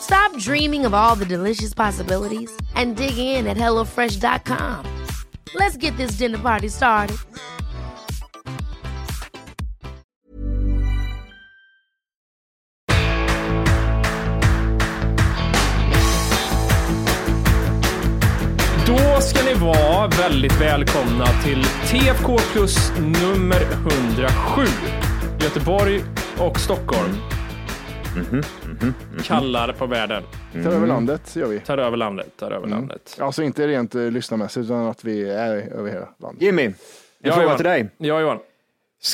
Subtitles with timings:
[0.00, 4.84] Stop dreaming of all the delicious possibilities and dig in at HelloFresh.com.
[5.54, 7.16] Let's get this dinner party started.
[18.86, 24.62] Då ska ni vara väldigt välkomna till TFK Plus nummer 107.
[25.40, 26.04] Göteborg
[26.38, 27.16] och Stockholm.
[29.24, 30.22] Kallar på världen.
[30.52, 31.60] Tar över landet gör vi.
[31.60, 33.18] Tar över landet, tar över landet.
[33.20, 36.42] Alltså inte rent uh, lyssnarmässigt utan att vi är över hela landet.
[36.42, 36.74] Jimmy, en
[37.22, 37.56] Ja, fråga Johan.
[37.56, 37.90] till dig.
[37.98, 38.38] Ja, Johan.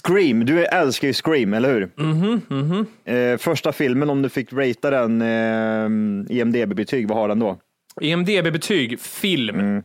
[0.03, 1.91] Scream, du älskar ju Scream, eller hur?
[1.97, 7.59] Mhm, Eh, första filmen, om du fick ratea den eh, IMDB-betyg, vad har den då?
[8.01, 9.83] IMDB-betyg, film.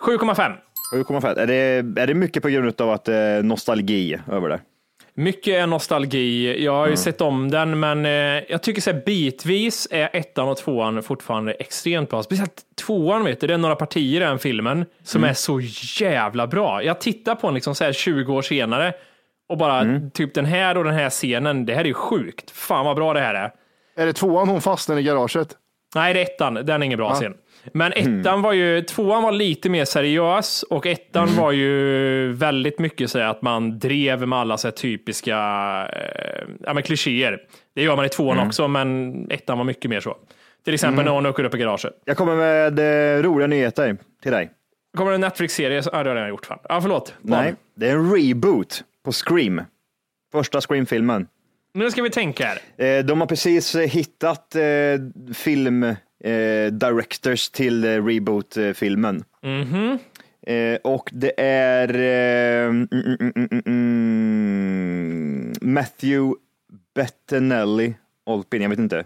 [0.00, 0.52] 7,5.
[0.94, 1.38] 7,5.
[1.38, 4.60] Är det, är det mycket på grund av att är nostalgi över det?
[5.18, 6.64] Mycket är nostalgi.
[6.64, 8.10] Jag har ju sett om den, men eh,
[8.48, 12.22] jag tycker så här bitvis är ettan och tvåan fortfarande extremt bra.
[12.22, 15.60] Speciellt tvåan, vet du, det är några partier i den filmen som är så
[16.00, 16.82] jävla bra.
[16.82, 18.94] Jag tittar på den liksom så här 20 år senare
[19.48, 22.50] och bara typ den här och den här scenen, det här är ju sjukt.
[22.50, 23.52] Fan vad bra det här är.
[23.96, 25.56] Är det tvåan hon fastnar i garaget?
[25.94, 26.54] Nej, det är ettan.
[26.54, 27.34] Den är ingen bra scen.
[27.72, 33.10] Men ettan var ju, tvåan var lite mer seriös och ettan var ju väldigt mycket
[33.10, 35.36] så att man drev med alla så typiska
[35.92, 37.38] eh, ja, men klichéer.
[37.74, 40.16] Det gör man i tvåan också, men ettan var mycket mer så.
[40.64, 41.92] Till exempel när hon åker upp i garaget.
[42.04, 42.78] Jag kommer med
[43.18, 44.50] eh, roliga nyheter till dig.
[44.96, 45.82] Kommer det en Netflix-serie?
[45.92, 46.46] Ja, det har jag gjort.
[46.46, 46.58] Fan.
[46.68, 47.14] Ja, förlåt.
[47.20, 47.40] Vad?
[47.40, 49.62] Nej, det är en reboot på Scream.
[50.32, 51.26] Första Scream-filmen.
[51.74, 52.58] Nu ska vi tänka här.
[52.98, 54.62] Eh, de har precis hittat eh,
[55.34, 59.24] film eh, directors till eh, reboot-filmen.
[60.46, 66.34] Eh, och det är eh, mm, mm, mm, mm, mm, Matthew
[66.94, 67.94] Bettinelli,
[68.26, 69.04] Olpin, jag vet inte,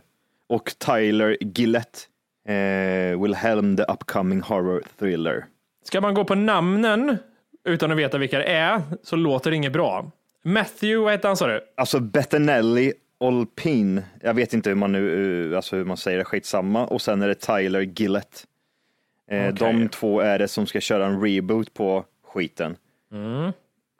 [0.48, 2.08] och Tyler Gillett,
[2.48, 5.44] eh, Wilhelm the upcoming horror thriller.
[5.84, 7.16] Ska man gå på namnen
[7.64, 10.10] utan att veta vilka det är så låter det inget bra.
[10.44, 11.60] Matthew, vad hette han sa du?
[11.76, 16.24] Alltså Bettinelli Olpin, jag vet inte hur man nu, eh, alltså hur man säger det,
[16.24, 16.86] skitsamma.
[16.86, 18.46] Och sen är det Tyler Gillett.
[19.30, 19.52] Eh, Okej.
[19.52, 22.76] De två är det som ska köra en reboot på skiten.
[23.12, 23.52] Mm.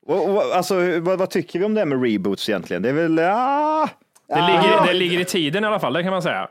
[0.07, 2.83] Och, och, alltså, vad, vad tycker vi om det här med reboots egentligen?
[2.83, 3.89] Det är väl, ah,
[4.27, 6.49] Det, ligger, det ligger i tiden i alla fall, det kan man säga.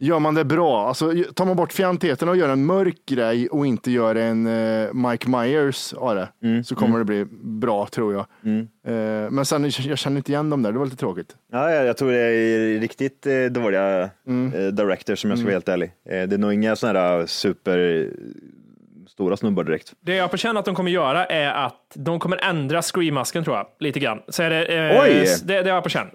[0.00, 3.66] Gör man det bra, alltså tar man bort fjantigheten och gör en mörk grej och
[3.66, 6.28] inte gör en eh, Mike Myers av det,
[6.64, 8.26] så kommer det bli bra tror jag.
[8.86, 11.36] Eh, men sen, jag känner inte igen dem där, det var lite tråkigt.
[11.52, 15.54] ja, jag, jag tror det är riktigt eh, dåliga eh, directors som jag ska vara
[15.54, 15.92] helt ärlig.
[16.08, 18.08] Eh, det är nog inga sådana här super
[19.08, 19.92] stora snubbar direkt.
[20.00, 23.56] Det jag på känn att de kommer göra är att de kommer ändra Scream-masken tror
[23.56, 24.18] jag, lite grann.
[24.28, 25.24] Så är det, eh, Oj!
[25.44, 26.06] Det, det har jag på känn.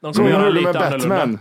[0.00, 1.16] De kommer de göra lite med annorlunda.
[1.16, 1.38] Batman.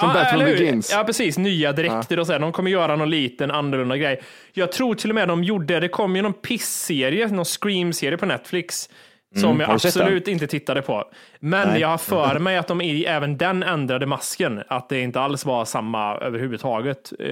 [0.00, 0.44] Som Ja, Batman?
[0.44, 0.92] Begins.
[0.92, 1.38] Ja, precis.
[1.38, 2.32] Nya dräkter och så.
[2.32, 2.38] här.
[2.40, 4.20] De kommer göra någon liten annorlunda grej.
[4.52, 8.26] Jag tror till och med de gjorde, det kom ju någon piss-serie, någon Scream-serie på
[8.26, 8.88] Netflix.
[9.34, 11.04] Som jag Mm, du sett absolut inte tittade på.
[11.40, 11.80] Men Nej.
[11.80, 14.62] jag har för mig att de i, även den ändrade masken.
[14.68, 17.26] Att det inte alls var samma överhuvudtaget eh,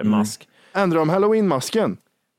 [0.00, 0.10] Mm.
[0.10, 0.48] mask.
[0.74, 1.96] Ändrar de halloween-masken?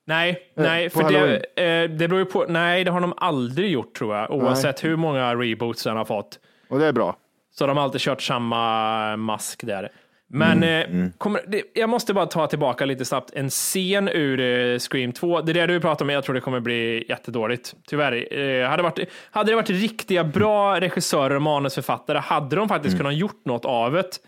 [0.07, 1.41] Nej, nej, på för Halloween?
[1.55, 2.45] det, eh, det beror ju på.
[2.49, 4.31] Nej, det har de aldrig gjort tror jag.
[4.31, 6.39] Oavsett hur många reboots den har fått.
[6.69, 7.16] Och det är bra.
[7.58, 9.91] Så de har alltid kört samma mask där.
[10.34, 14.79] Men eh, Kommer, det, jag måste bara ta tillbaka lite snabbt en scen ur eh,
[14.79, 15.41] Scream 2.
[15.41, 17.76] Det är det du pratar om, jag tror det kommer bli jättedåligt.
[17.88, 18.40] Tyvärr.
[18.40, 23.16] Eh, hade, varit, hade det varit riktiga bra regissörer och manusförfattare hade de faktiskt kunnat
[23.16, 24.20] gjort något av det.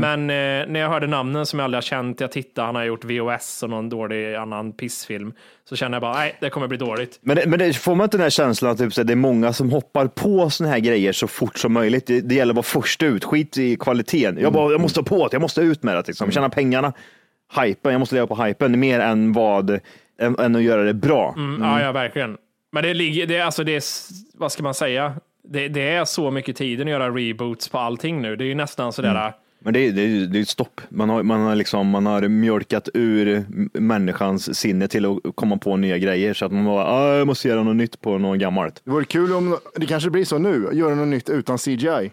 [0.00, 2.84] Men eh, när jag hörde namnen som jag aldrig har känt, jag tittade, han har
[2.84, 5.32] gjort VOS och någon dålig annan pissfilm,
[5.70, 7.18] så känner jag bara, nej, det kommer bli dåligt.
[7.22, 9.16] Men, det, men det, får man inte den här känslan att typ, så det är
[9.16, 12.06] många som hoppar på såna här grejer så fort som möjligt?
[12.06, 14.38] Det, det gäller att vara först ut, skit i kvaliteten.
[14.40, 16.30] Jag, bara, jag måste på det, jag måste ut med det, liksom.
[16.30, 16.92] tjäna pengarna.
[17.60, 19.70] Hypen, jag måste leva på hypen mer än vad,
[20.20, 21.34] än, än att göra det bra.
[21.36, 22.36] Mm, Ja, ja, verkligen.
[22.72, 23.82] Men det ligger, det, alltså det är,
[24.34, 25.14] vad ska man säga?
[25.44, 28.36] Det, det är så mycket tiden att göra reboots på allting nu.
[28.36, 29.32] Det är ju nästan sådär, Mm.
[29.62, 30.80] Men det är, det är, det är ett stopp.
[30.88, 33.44] Man har, man, har liksom, man har mjölkat ur
[33.80, 36.34] människans sinne till att komma på nya grejer.
[36.34, 38.82] Så att man bara, ah, jag måste göra något nytt på något gammalt.
[38.84, 42.12] Det vore kul om det kanske blir så nu, göra något nytt utan CGI.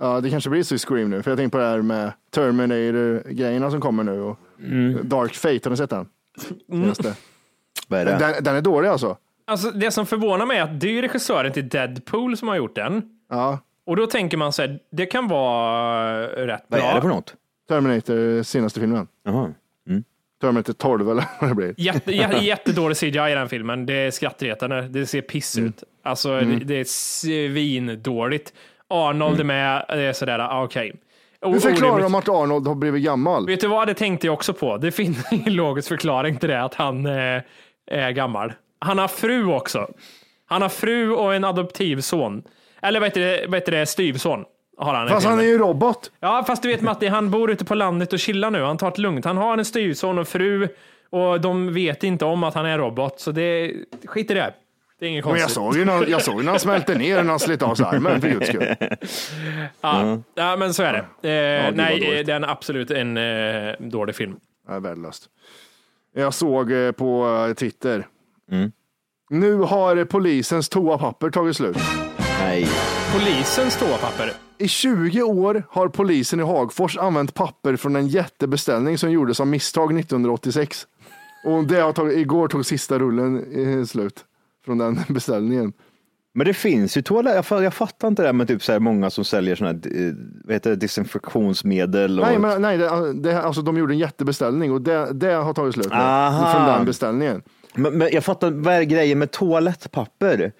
[0.00, 2.12] Ja, det kanske blir så i Scream nu, för jag tänker på det här med
[2.34, 4.38] Terminator-grejerna som kommer nu och
[5.02, 6.06] Dark Fate, har ni sett den?
[6.70, 7.14] Senaste.
[7.88, 8.16] Vad är det?
[8.18, 9.16] Den, den är dålig alltså.
[9.46, 12.74] Alltså, det som förvånar mig är att det är regissören till Deadpool som har gjort
[12.74, 13.02] den.
[13.30, 16.90] Ja, Och då tänker man så här, det kan vara rätt Vad bra.
[16.90, 17.34] är det för något?
[17.68, 19.08] Terminator, senaste filmen.
[19.24, 19.52] Jaha.
[20.40, 21.74] Terminator 12 eller vad det blir.
[21.76, 23.86] Jätte, jä- jättedålig CGI i den filmen.
[23.86, 24.82] Det är skrattretande.
[24.82, 25.68] Det ser piss Mm.
[25.68, 25.82] ut.
[26.02, 28.52] Alltså, det, det är svindåligt.
[28.88, 29.84] Arnold är med.
[29.88, 30.92] Det är sådär, ah, okej.
[31.40, 33.46] O- Hur förklarar de att Arnold har blivit gammal?
[33.46, 34.76] Vet du vad, det tänkte jag också på.
[34.76, 37.42] Det finns ingen logisk förklaring till det, att han eh,
[37.86, 38.52] är gammal.
[38.78, 39.88] Han har fru också.
[40.46, 42.42] Han har fru och en adoptivson.
[42.82, 44.44] Eller vad heter det, vad heter det styvson.
[44.78, 46.10] Har han Fast han är ju robot.
[46.20, 48.62] Ja, fast du vet Matti, han bor ute på landet och chillar nu.
[48.62, 49.24] Han tar det lugnt.
[49.24, 50.68] Han har en styvson och fru
[51.10, 53.20] och de vet inte om att han är robot.
[53.20, 53.72] Så det,
[54.04, 54.54] skit i det.
[55.00, 55.54] Det är inget Men jag konstigt.
[55.54, 58.20] såg ju när, jag såg när han smälte ner när han slet av sig armen
[58.20, 58.74] för guds skull.
[59.80, 60.98] Ja, ja, men så är det.
[60.98, 64.36] Eh, det var nej, det är en absolut en eh, dålig film.
[64.68, 65.28] Ja, värdelöst.
[66.14, 68.06] Jag såg eh, på eh, Twitter.
[68.52, 68.72] Mm.
[69.30, 71.76] Nu har polisens toapapper tagit slut.
[72.38, 72.68] Nej.
[73.12, 74.32] Polisens toapapper.
[74.58, 79.46] I 20 år har polisen i Hagfors använt papper från en jättebeställning som gjordes av
[79.46, 80.86] misstag 1986.
[81.44, 84.24] Och det har tagit, igår tog sista rullen eh, slut
[84.64, 85.72] från den beställningen.
[86.34, 88.78] Men det finns ju toaletter, jag, jag fattar inte det här med typ så här
[88.78, 90.14] många som säljer sådana här, eh,
[90.44, 92.20] vad heter det, desinfektionsmedel.
[92.20, 95.54] Och, Nej, men, nej det, det, alltså, de gjorde en jättebeställning och det, det har
[95.54, 97.42] tagit slut nu, från den beställningen.
[97.74, 100.52] men, men jag fattar, vad är grejen med toalettpapper?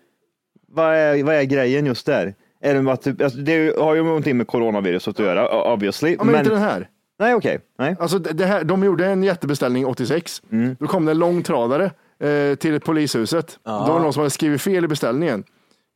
[0.72, 2.34] Vad är, vad är grejen just där?
[2.60, 6.16] Är det, bara typ, alltså, det har ju någonting med coronaviruset att göra, obviously.
[6.18, 6.88] Ja, men, inte den här.
[7.18, 7.60] Nej, okej.
[7.78, 7.96] Nej.
[8.00, 10.42] Alltså, det det här, de gjorde en jättebeställning 86.
[10.52, 10.76] Mm.
[10.80, 13.58] Då kom det en långtradare eh, till polishuset.
[13.64, 15.44] Då var det någon som hade skrivit fel i beställningen.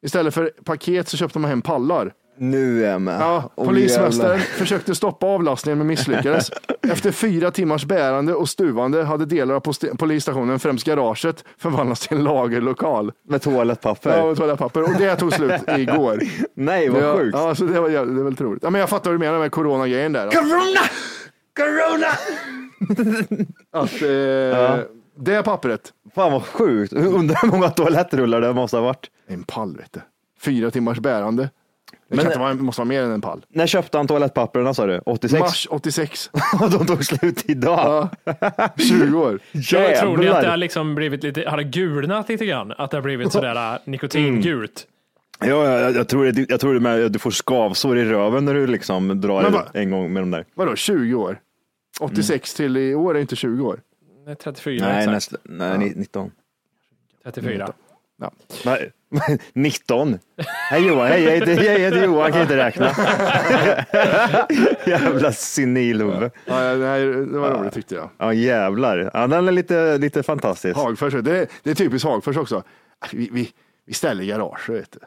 [0.03, 2.13] Istället för paket så köpte man hem pallar.
[2.37, 3.21] Nu är jag med.
[3.21, 6.51] Ja, polismästaren försökte stoppa avlastningen men misslyckades.
[6.89, 9.61] Efter fyra timmars bärande och stuvande hade delar av
[9.97, 13.13] polisstationen, främst garaget, förvandlats till en lagerlokal.
[13.29, 14.17] Med toalettpapper.
[14.19, 14.83] Ja, och toalettpapper.
[14.83, 16.21] Och det tog slut igår.
[16.55, 17.37] Nej, vad ja, sjukt.
[17.39, 18.63] Ja, så det var, det var väldigt roligt.
[18.63, 20.31] Ja, men jag fattar vad du menar med coronagrejen där.
[20.31, 20.81] Corona!
[21.57, 22.07] Corona!
[23.73, 24.85] Att, eh,
[25.17, 26.93] Det pappret, Fan vad sjukt.
[26.93, 29.07] Undrar hur många toalettrullar det måste ha varit.
[29.27, 30.01] en pall vet du.
[30.41, 31.51] Fyra timmars bärande.
[32.13, 33.45] Det Men- inte vara, måste vara mer än en pall.
[33.49, 34.99] När köpte han toalettpapperna sa du?
[35.07, 35.41] 86?
[35.41, 36.31] Mars 86.
[36.61, 38.09] Och de tog slut idag.
[38.25, 39.39] Ja, 20 år.
[39.53, 40.57] Jag tror ni att det har Jävlar.
[40.57, 42.73] liksom blivit lite, har det gulnat lite grann?
[42.79, 44.87] Att det har blivit sådär äh, nikotingult?
[45.41, 45.47] Ja,
[45.81, 48.55] jag, jag tror, det, jag tror det med, att du får skavsår i röven när
[48.55, 50.45] du liksom drar va- en gång med de där.
[50.55, 51.39] Vadå 20 år?
[52.01, 53.81] 86 till i år är inte 20 år.
[54.27, 55.13] Nej, 34 Nej, exakt.
[55.13, 56.31] nästa, nej ni- 19.
[57.25, 57.73] 34.
[58.21, 58.31] Ja.
[58.65, 58.91] Nej,
[59.53, 60.19] 19.
[60.71, 62.87] Hej Johan, hej, jag heter, jag heter Johan, kan inte räkna.
[64.87, 66.31] Jävla senilhuvud.
[66.45, 68.11] Ja, det var roligt tyckte jag.
[68.19, 69.11] Ja jävlar.
[69.15, 70.77] Ja, den är lite, lite fantastisk.
[70.77, 72.63] Hagfors, det, det är typiskt Hagfors också.
[73.13, 73.51] Vi, vi,
[73.87, 74.99] vi ställer garage, vet du.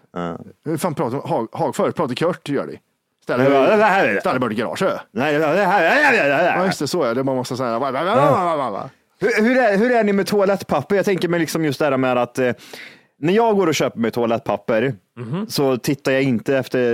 [0.71, 1.93] Hur fan pratar Hag, Hagfors?
[1.93, 2.77] Pratar Kurt gör de.
[3.23, 4.83] Ställer, Ja, det här- ställer bara i garage.
[5.11, 7.23] Nej, det här, Ja, just det, så är det.
[7.23, 7.79] Man måste säga...
[9.19, 10.95] Hur, hur, är, hur är ni med toalettpapper?
[10.95, 12.51] Jag tänker mig liksom just det här med att eh,
[13.21, 14.93] när jag går och köper mig toalettpapper
[15.47, 16.93] så tittar jag inte efter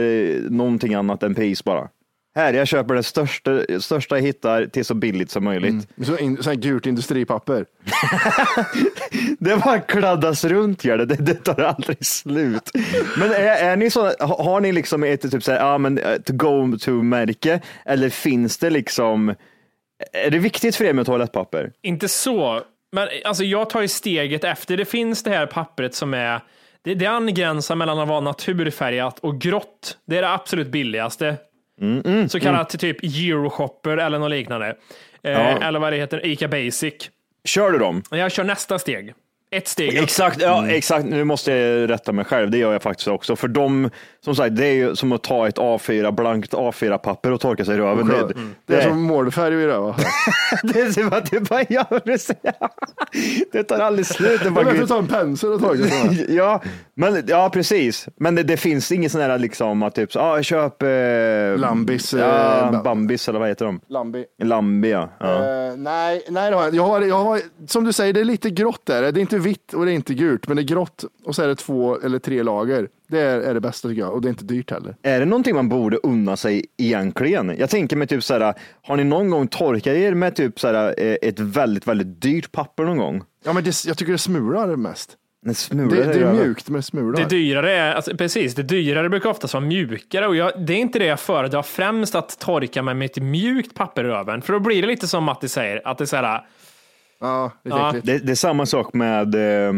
[0.49, 1.87] någonting annat än pris bara.
[2.35, 5.87] Här, jag köper det största, största jag hittar till så billigt som möjligt.
[6.03, 7.65] Så, in, så här gult industripapper.
[9.39, 11.05] Det bara kladdas runt gör det.
[11.05, 12.71] det, det tar aldrig slut.
[13.17, 15.99] Men är, är ni så, ha- har ni liksom ett typ så här, ja, men,
[16.25, 19.29] to go to-märke eller finns det liksom,
[20.13, 21.71] är det viktigt för er med toalettpapper?
[21.81, 22.61] Inte så,
[22.91, 24.77] men alltså jag tar ju steget efter.
[24.77, 26.41] Det finns det här pappret som är,
[26.81, 29.97] det, det angränsar mellan att vara naturfärgat och grått.
[30.05, 31.37] Det är det absolut billigaste.
[31.81, 34.75] Mm, så kallat typ Euroshopper eller något liknande.
[35.23, 36.93] Eh, Eller vad det heter, Ica Basic.
[37.45, 38.03] Kör du dem?
[38.11, 39.13] Jag kör nästa steg.
[39.55, 40.03] Ett steg upp.
[40.03, 41.05] Exakt, ja, exakt.
[41.05, 42.51] Nu måste jag rätta mig själv.
[42.51, 43.35] Det gör jag faktiskt också.
[43.35, 43.89] För de,
[44.25, 47.75] som sagt, det är ju som att ta ett A4, blankt A4-papper och torka sig
[47.75, 48.07] i röven.
[48.07, 48.33] Det, det,
[48.65, 49.95] Det är som målfärg det va?
[50.63, 52.35] det är att det bara, ja, precis.
[53.51, 54.43] det tar aldrig slut.
[54.43, 56.25] Det bara är bättre att ta en pensel och torka sig.
[56.35, 56.61] Ja,
[56.95, 58.07] men, ja, precis.
[58.17, 60.89] Men det, det finns inget sån här liksom att typ, så, ah, köp eh,
[61.57, 63.79] Lambis, eh, Ja, ba- Bambis eller vad heter de?
[63.87, 64.25] Lambi.
[64.43, 65.09] Lambi, ja.
[65.19, 65.33] ja.
[65.33, 68.25] Eh, nej, nej det har jag, jag har, jag har, som du säger, det är
[68.25, 69.01] lite grått där.
[69.11, 71.43] Det är inte vitt och det är inte gult, men det är grått och så
[71.43, 72.87] är det två eller tre lager.
[73.07, 74.95] Det är, är det bästa tycker jag och det är inte dyrt heller.
[75.01, 77.55] Är det någonting man borde unna sig egentligen?
[77.57, 80.67] Jag tänker mig typ så här, har ni någon gång torkat er med typ så
[80.67, 83.23] här, eh, ett väldigt, väldigt dyrt papper någon gång?
[83.43, 85.17] Ja, men det, jag tycker det smular mest.
[85.55, 87.19] Smula Det, det är mjukt men det smular.
[87.19, 90.77] Det dyrare är, alltså, precis, det dyrare brukar oftast vara mjukare och jag, det är
[90.77, 94.41] inte det jag föredrar främst att torka mig med ett mjukt papper i röven.
[94.41, 96.45] För då blir det lite som Matti säger, att det är så här,
[97.21, 97.93] Ja, lite Ja.
[98.03, 99.73] Det, det är samma sak med eh,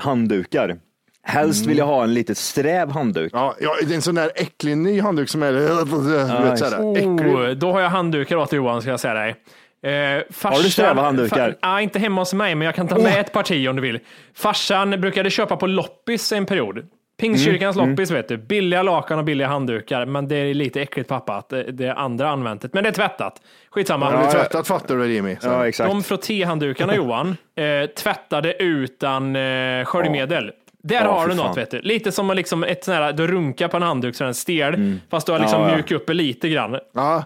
[0.00, 0.76] handdukar.
[1.22, 3.30] Helst vill jag ha en lite sträv handduk.
[3.34, 5.52] Ja, ja, det är en sån där äcklig ny handduk som är
[6.42, 9.36] vet, såhär, oh, då har jag handdukar åt Johan ska jag säga dig.
[9.82, 11.56] Eh, farsan, Har du sträva handdukar?
[11.60, 14.00] Ja, inte hemma hos mig, men jag kan ta med ett parti om du vill.
[14.34, 16.86] Farsan brukade köpa på loppis en period.
[17.18, 18.36] Pingstkyrkans Mm, loppis vet du.
[18.36, 21.94] Billiga lakan och billiga handdukar, men det är lite äckligt pappa att det, det är
[21.94, 22.68] andra använt det.
[22.74, 23.42] Men det är tvättat.
[23.70, 24.10] Skitsamma.
[24.10, 25.36] Har du tvättat fattar du Jimmy?
[25.40, 25.48] Så.
[25.48, 25.90] Ja, exakt.
[25.90, 30.50] De frottéhanddukarna Johan, eh, tvättade utan eh, sköljmedel.
[30.82, 31.54] Där Ja, har du något fan.
[31.54, 31.80] vet du.
[31.80, 34.32] Lite som att liksom ett sån här, du runkar på en handduk så den är
[34.34, 35.68] stel, fast du har liksom Mm.
[35.68, 35.76] Ja, ja.
[35.76, 36.78] mjukat upp det lite grann.
[36.94, 37.24] Ja,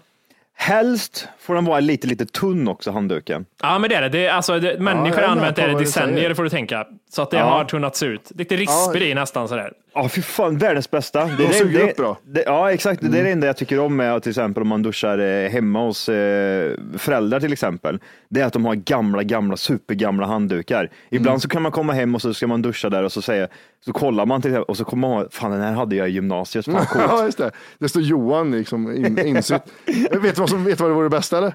[0.54, 3.44] Helst får den vara lite, lite tunn också, handduken.
[3.62, 4.08] Ja, men det är det.
[4.08, 6.86] det är, alltså, det människor är har använt det i decennier, får du tänka.
[7.10, 7.44] Så att det Ja.
[7.44, 8.32] har tunnats ut.
[8.34, 9.72] Lite rispig i nästan sådär.
[9.94, 11.24] Ja, fy fan, världens bästa.
[11.24, 12.18] Det, De det- suger det- upp bra.
[12.24, 13.00] Det, ja, exakt.
[13.02, 15.84] Det är det enda jag tycker om med till exempel om man duschar eh, hemma
[15.86, 17.98] hos eh, föräldrar till exempel.
[18.28, 20.90] Det är att de har gamla, gamla, supergamla handdukar.
[21.10, 23.48] Ibland så kan man komma hem och så ska man duscha där och så säger,
[23.84, 26.12] så kollar man till och så kommer man ihåg, fan den här hade jag i
[26.12, 26.64] gymnasiet.
[26.64, 27.50] Fan ja just det.
[27.78, 29.62] Det står Johan liksom in, insytt.
[30.10, 31.54] vet du vad som vet du vad det vore bästa eller?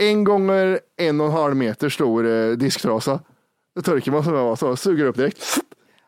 [0.00, 3.20] En gånger en och en halv meter stor eh, disktrasa.
[3.74, 5.44] Det torkar man så, så suger upp direkt.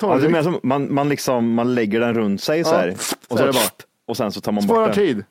[0.01, 2.95] Ja, det är som, man, man, liksom, man lägger den runt sig så Ja, här.
[2.99, 3.63] så Och, är så, det bara.
[4.07, 4.95] och sen så tar man bort den.
[4.95, 5.25] tid.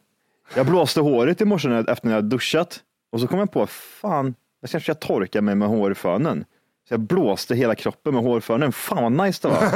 [0.55, 2.79] Jag blåste håret i morse efter när jag duschat
[3.11, 6.45] och så kom jag på, fan, jag kanske ska torka mig med hårfönen.
[6.87, 8.71] Så jag blåste hela kroppen med hårfönen.
[8.71, 9.67] Fan vad nice det var.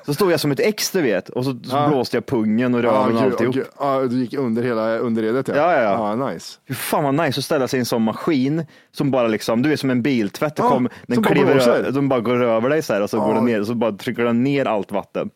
[0.06, 2.82] Så stod jag som ett ex du vet och så, så blåste jag pungen och
[2.82, 3.56] röven och gud, alltihop.
[3.78, 5.54] ja, du gick under hela underredet ja.
[5.56, 6.58] Ja, ja, ja nice.
[6.68, 9.72] Fy fan vad nice att ställa sig i en sån maskin som bara liksom, du
[9.72, 10.54] är som en biltvätt.
[10.58, 13.20] Ja, kom, den bara kliver, ö- de bara går över dig så här och så
[13.20, 15.30] går den ner och så bara trycker den ner allt vatten.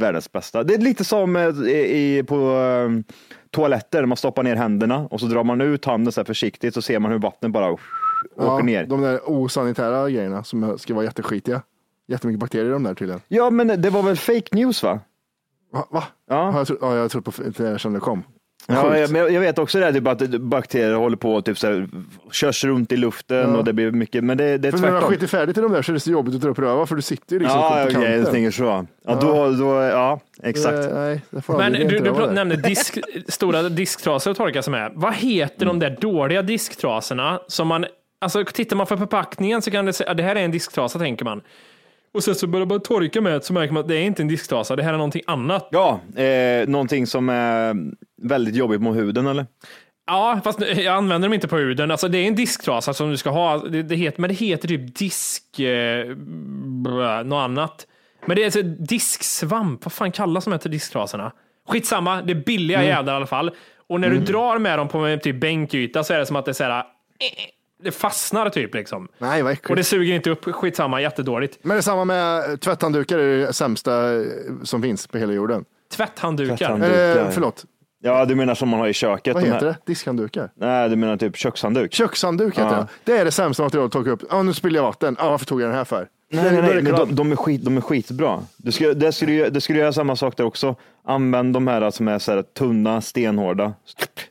[0.00, 0.62] Världens bästa.
[0.62, 3.14] Det är lite som eh, i, på eh,
[3.50, 6.82] toaletter, man stoppar ner händerna och så drar man ut handen så här försiktigt så
[6.82, 7.76] ser man hur vattnet bara
[8.36, 8.86] åker Ja, ner.
[8.86, 11.62] De där osanitära grejerna som ska vara jätteskitiga.
[12.08, 13.20] Jättemycket bakterier i de där tydligen.
[13.28, 15.00] Ja, men det var väl fake news va?
[15.72, 15.86] Va?
[15.90, 16.04] Va?
[16.30, 16.50] Ja.
[16.50, 18.22] Har jag, tro, ja, jag tror på det som det kom.
[18.68, 21.58] Ja, jag, men jag vet också det, här, typ att bakterier håller på och typ
[21.58, 21.88] så här,
[22.32, 23.56] körs runt i luften Ja.
[23.56, 25.14] och det blir mycket, men det, det är För när du har tvärtom.
[25.14, 26.96] skitit färdigt i de där så är det så jobbigt att dra upp röva för
[26.96, 28.12] du sitter ju liksom Ja, på kanten.
[28.12, 28.86] jag tänker så.
[29.04, 30.92] Ja, Då, då, ja, exakt.
[30.94, 32.32] Nej, det får Men du, du det.
[32.32, 34.92] nämnde disk, stora disktrasor att torka sig med.
[34.94, 37.84] Vad heter de där dåliga disktrasorna som man,
[38.26, 41.24] alltså tittar man på förpackningen så kan det säga, det här är en disktrasa tänker
[41.24, 41.42] man.
[42.14, 44.22] Och sen så börjar man torka med det så märker man att det är inte
[44.22, 45.68] en disktrasa, det här är någonting annat.
[45.70, 47.76] Ja, eh, någonting som är
[48.22, 49.46] väldigt jobbigt mot huden eller?
[50.06, 51.90] Ja, fast jag använder dem inte på huden.
[51.90, 54.68] Alltså det är en disktrasa som du ska ha, det, det heter, men det heter
[54.68, 56.14] typ disk, eh,
[56.82, 57.86] blä, något annat.
[58.26, 61.32] Men det är alltså disksvamp, vad fan kallas de här till disktrasorna?
[61.68, 63.50] Skitsamma, det är billiga jävlar i alla fall.
[63.88, 66.44] Och när du drar med dem på en typ bänkyta så är det som att
[66.44, 66.84] det är så här, eh,
[67.82, 69.08] det fastnar typ liksom.
[69.18, 69.70] Nej, vad äckligt.
[69.70, 71.58] Och det suger inte upp, skitsamma, jättedåligt.
[71.62, 74.22] Men det är samma med tvätthanddukar, det är det sämsta eh,
[74.62, 75.64] som finns på hela jorden.
[75.96, 76.56] Tvätthanddukar.
[76.56, 77.16] Tvätthanddukar.
[77.16, 77.64] Eh, förlåt,
[78.02, 79.34] Ja, du menar som man har i köket?
[79.34, 79.78] vad de heter här- det?
[79.92, 80.50] Diskhanddukar?
[80.56, 81.92] Nej, du menar typ kökshandduk?
[81.94, 82.86] Kökshandduk heter Ja.
[83.04, 83.12] det.
[83.12, 84.22] Det är det sämsta materialet att torka upp.
[84.30, 85.16] Ja, nu spiller jag vatten.
[85.18, 86.08] Ja, varför tog jag den här för?
[86.32, 87.08] Nej, nej, nej, klart.
[87.08, 88.40] de, de, är skit, de är skitbra.
[88.56, 90.74] Du ska, det, skulle, ju- det skulle göra samma sak där också.
[91.04, 93.74] Använd de här som är så här tunna, stenhårda.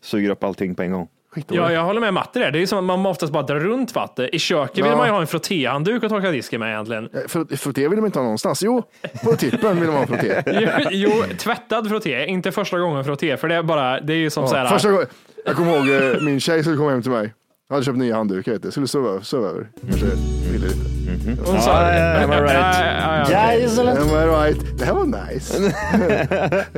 [0.01, 1.07] Suger upp allting på en gång.
[1.35, 1.63] Skitdåligt.
[1.63, 2.51] Ja, jag håller med Matte där.
[2.51, 4.29] Det är som att man oftast bara drar runt vatten.
[4.31, 4.97] I köket vill Ja.
[4.97, 7.09] man ju ha en frottéhandduk att torka disken med egentligen.
[7.13, 8.63] Eh, För, frotté vill de inte ha någonstans.
[8.63, 8.83] Jo,
[9.23, 10.43] på tippen vill de ha frotté.
[10.51, 14.29] Jo, jo, tvättad frotté, inte första gången frotté, för det är bara, det är ju
[14.29, 14.67] som så Ja, här.
[14.67, 15.07] första gången,
[15.45, 17.33] jag kommer ihåg eh, min tjej som kom hem till mig.
[17.69, 18.71] Jag hade köpt nya handdukar, vet du.
[18.71, 19.21] skulle sova.
[19.21, 19.67] Sova över.
[19.89, 20.05] Kanske
[20.51, 21.51] ville lite.
[21.51, 23.25] hon sa, am I right?
[23.25, 23.65] okej.
[23.97, 24.79] Am I right?
[24.79, 25.73] Det här var nice.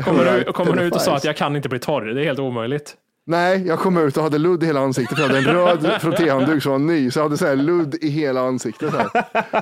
[0.02, 2.02] Kommer du, kommer du ut och sa att jag kan inte bli torr?
[2.06, 2.96] Det är helt omöjligt.
[3.30, 5.18] Nej, jag kom ut och hade ludd i hela ansiktet.
[5.18, 7.12] För jag hade en röd frottéhandduk som var ny.
[7.12, 8.92] Så jag hade så här ludd i hela ansiktet.
[8.92, 9.08] Så här.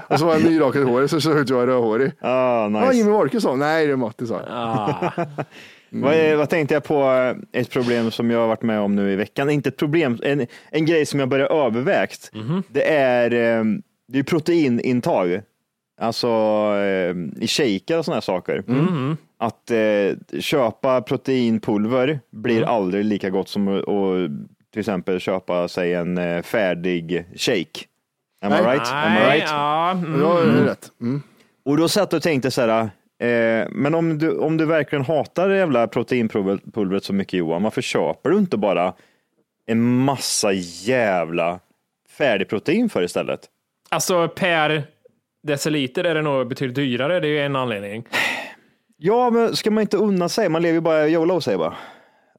[0.07, 2.11] Och så var jag nyrakad i håret så såg jag ut att jag var rödhårig.
[2.21, 2.93] Ah, nice.
[2.97, 3.55] Jimmy Wolke sa.
[3.55, 4.41] Nej, det är Matti sa.
[4.49, 5.11] Ah.
[5.89, 7.03] Vad, är- vad tänkte jag på
[7.53, 9.49] eh, ett problem som jag har varit med om nu i veckan?
[9.49, 12.31] Inte ett problem, en, en grej som jag börjar övervägt.
[12.67, 13.63] Det är, eh,
[14.07, 15.41] det är proteinintag.
[16.01, 16.27] Alltså
[16.77, 18.63] eh, i shaker och sådana här saker.
[19.45, 23.85] Att eh, köpa proteinpulver blir aldrig lika gott som att
[24.73, 27.85] till exempel köpa sig en eh, färdig shake.
[28.41, 28.91] Am I right?
[28.91, 29.43] Am I right?
[29.47, 30.19] ja, mm.
[30.19, 30.91] Det är rätt.
[31.01, 31.21] Mm.
[31.65, 32.79] Och då satt jag och tänkte så här,
[33.19, 37.81] eh, men om du, om du verkligen hatar det jävla proteinpulvret så mycket Johan, varför
[37.81, 38.93] köper du inte bara
[39.65, 40.51] en massa
[40.83, 41.59] jävla
[42.17, 43.39] färdigprotein för istället?
[43.89, 44.83] Alltså per
[45.43, 47.19] deciliter är det nog betydligt dyrare.
[47.19, 48.07] Det är ju en anledning.
[48.97, 50.49] Ja, men ska man inte unna sig?
[50.49, 51.77] Man lever ju bara YOLO säger jag bara.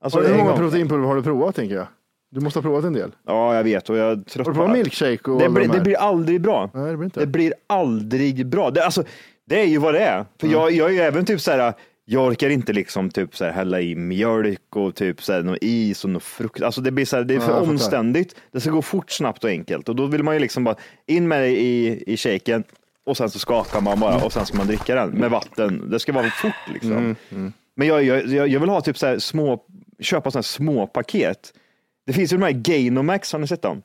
[0.01, 0.59] Alltså, Hur en många gång.
[0.59, 1.87] proteinpulver har du provat tänker jag?
[2.31, 3.11] Du måste ha provat en del.
[3.27, 5.75] Ja, jag vet och jag är Har trött du provat milkshake och det blir, de
[5.77, 6.71] det blir aldrig bra.
[6.75, 7.21] Nej, det blir inte.
[7.21, 8.71] Det blir aldrig bra.
[8.71, 9.05] Det, alltså,
[9.47, 10.25] det är ju vad det är.
[10.41, 11.73] För jag, jag är ju även typ så här,
[12.05, 15.57] jag orkar inte liksom typ så här hälla i mjölk och typ så här någon
[15.61, 16.63] is och någon frukt.
[16.63, 18.35] Alltså det blir så här, det är för Ja, omständigt.
[18.53, 19.89] Det ska gå fort, snabbt och enkelt.
[19.89, 22.65] Och då vill man ju liksom bara in med det i, i shaken
[23.07, 25.91] och sen så skakar man bara och sen ska man dricka den med vatten.
[25.91, 27.17] Det ska vara fort liksom.
[27.75, 29.63] Men jag, jag, jag vill ha typ så här små,
[30.01, 31.53] köpa sådana små paket.
[32.07, 33.83] Det finns ju de här Gainomax, har ni sett dem?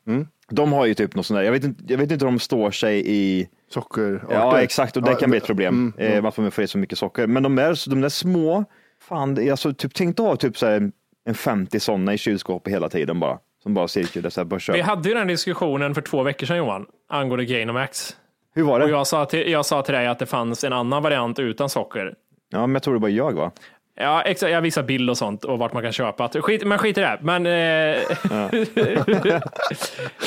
[0.49, 2.39] De har ju typ något sånt där, jag vet inte, jag vet inte om de
[2.39, 4.27] står sig i Sockerarter.
[4.35, 4.97] Ja, exakt.
[4.97, 5.93] Och det Ja, kan bli ett problem.
[5.97, 7.27] mm, eh, varför man får i så mycket socker.
[7.27, 8.65] Men de där, de där små,
[9.01, 10.91] fan, alltså, typ, tänk dig ha typ så här,
[11.25, 13.37] en 50 sådana i kylskåpet hela tiden bara.
[13.63, 14.73] Som bara cirkulerar.
[14.73, 18.15] Vi hade ju den diskussionen för två veckor sedan Johan, angående Gainomax.
[18.53, 18.85] Hur var det?
[18.85, 21.69] Och jag sa, till, jag sa till dig att det fanns en annan variant utan
[21.69, 22.15] socker.
[22.49, 23.51] Ja, men jag tror det var jag va?
[23.95, 24.51] Ja, exakt.
[24.51, 26.29] Jag visar bild och sånt och vart man kan köpa.
[26.29, 27.19] Skit, men skit i det.
[27.21, 27.45] Men...
[27.45, 27.51] Eh,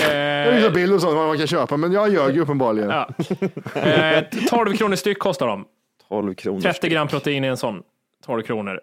[0.03, 2.91] Jag eh, visar bild och sånt vad man kan köpa, men jag ljög ju uppenbarligen.
[2.91, 3.09] ja.
[3.81, 5.65] eh, 12 kronor styck kostar de.
[6.09, 6.61] 12 kronor.
[6.61, 7.83] 30 gram protein i en sån.
[8.27, 8.81] 12 kronor.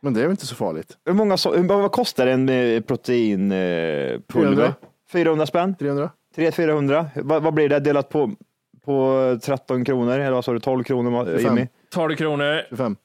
[0.00, 0.96] Men det är väl inte så farligt?
[1.04, 2.46] Hur många hur, vad kostar en
[2.86, 4.14] proteinpulver?
[4.14, 4.54] Eh, pulver?
[4.56, 4.74] 400.
[5.12, 5.74] 400 spänn?
[5.78, 6.10] 300?
[6.36, 7.06] 300-400?
[7.14, 8.30] Vad, vad blir det delat på,
[8.84, 10.12] på 13 kronor?
[10.12, 11.56] Eller vad sa du, 12 kronor eh, 25.
[11.56, 11.68] Jimmy?
[11.90, 12.62] 12 kronor.
[12.70, 12.96] 25.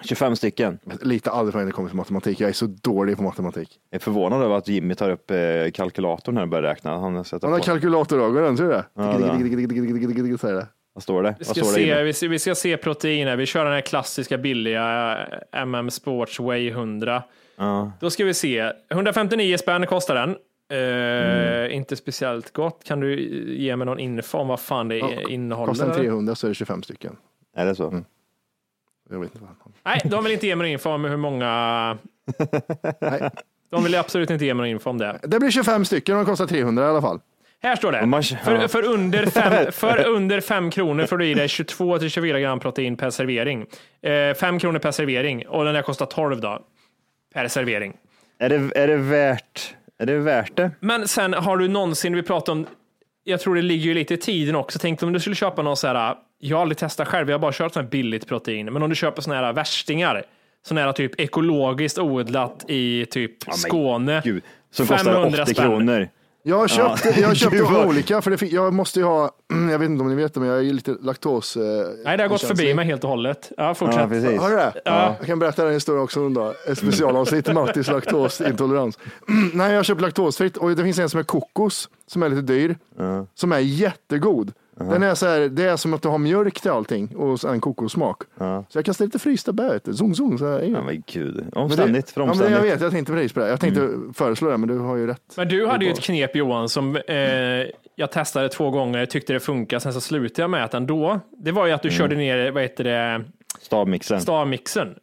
[0.00, 0.78] 25 stycken.
[1.02, 2.40] Litar aldrig när det kommer till matematik.
[2.40, 3.78] Jag är så dålig på matematik.
[3.90, 5.36] Jag är förvånad över att Jimmy tar upp eh,
[5.74, 6.98] kalkylatorn här och börjar räkna.
[6.98, 7.64] Han har sett Han har på.
[7.64, 8.84] kalkylatorögon, tror du det?
[8.94, 9.02] Ja,
[10.52, 10.66] det.
[10.92, 11.34] Vad står det?
[11.38, 13.36] Vi ska, står det se, vi, ska, vi ska se proteiner.
[13.36, 15.16] Vi kör den här klassiska billiga
[15.52, 17.22] MM Sports Way 100.
[17.56, 17.92] Ja.
[18.00, 18.72] Då ska vi se.
[18.90, 20.36] 159 spänn kostar den.
[20.70, 21.70] Eh, Mm.
[21.70, 22.84] Inte speciellt gott.
[22.84, 23.20] Kan du
[23.54, 25.70] ge mig någon info om vad fan det Ja, innehåller?
[25.72, 26.02] Kostar en eller?
[26.02, 27.16] 300 så är det 25 stycken.
[27.56, 27.88] Är det så?
[27.88, 28.04] Mm.
[29.10, 31.98] Jag vet inte vad Nej, de vill inte ge mig någon info om hur många...
[33.00, 33.30] Nej.
[33.70, 35.18] De vill absolut inte ge mig någon info om det.
[35.22, 37.20] Det blir 25 stycken och de kostar 300 i alla fall.
[37.62, 38.06] Här står det.
[38.06, 38.68] Man- För, ja.
[38.68, 43.10] för, under fem, för under 5 kronor får du i dig 22-24 gram protein per
[43.10, 43.66] servering.
[44.02, 46.62] Eh, 5 kronor per servering och den där kostar 12 då.
[47.34, 47.96] Per servering.
[48.38, 50.70] Är, det, är, det värt, är det värt det?
[50.80, 52.66] Men sen har du någonsin, vi pratar om,
[53.24, 54.78] jag tror det ligger ju lite i tiden också.
[54.78, 57.40] Tänk om du skulle köpa någon så här, jag har aldrig testat själv, jag har
[57.40, 58.72] bara kört sån här billigt protein.
[58.72, 60.22] Men om du köper såna här värstingar,
[60.66, 64.22] såna här typ ekologiskt odlat i typ Skåne.
[64.24, 65.64] Gud, som kostar 500 80 spänn.
[65.64, 66.08] kronor.
[66.42, 67.10] Jag har köpt, Ja.
[67.20, 69.30] jag har köpt vad- olika, för det, jag måste ju ha,
[69.70, 71.56] jag vet inte om ni vet det, men jag är lite laktos.
[71.56, 71.62] Eh,
[72.04, 73.52] Nej, det har gått förbi mig helt och hållet.
[73.56, 74.00] Ja, fortsätt.
[74.00, 74.40] Ja, precis.
[74.40, 74.72] Har du det?
[74.84, 75.14] Ja.
[75.18, 76.54] Jag kan berätta den historien också en dag.
[76.68, 78.98] Ett specialavsnitt, Mattis laktosintolerans.
[79.54, 82.42] Nej, jag har köpt laktosfritt och det finns en som är kokos, som är lite
[82.42, 82.76] dyr,
[83.34, 84.52] som är jättegod.
[84.78, 87.60] Den är så här, det är som att du har mjölk till allting och en
[87.60, 88.22] kokossmak.
[88.38, 90.38] Så jag kastar lite frysta bär, zong zong.
[90.38, 91.44] Så här, Ja, men gud.
[91.52, 92.56] Omständigt för Ja, men omständigt.
[92.64, 93.48] jag vet, jag tänkte precis på det.
[93.48, 95.34] Jag tänkte föreslå det, men du har ju rätt.
[95.36, 97.14] Men du hade ju ett knep Johan som eh,
[97.96, 101.20] jag testade två gånger, tyckte det funkade, sen så slutade jag med det ändå.
[101.38, 103.24] Det var ju att du körde ner, vad heter det,
[103.60, 104.20] Stavmixen.
[104.20, 104.94] stavmixen.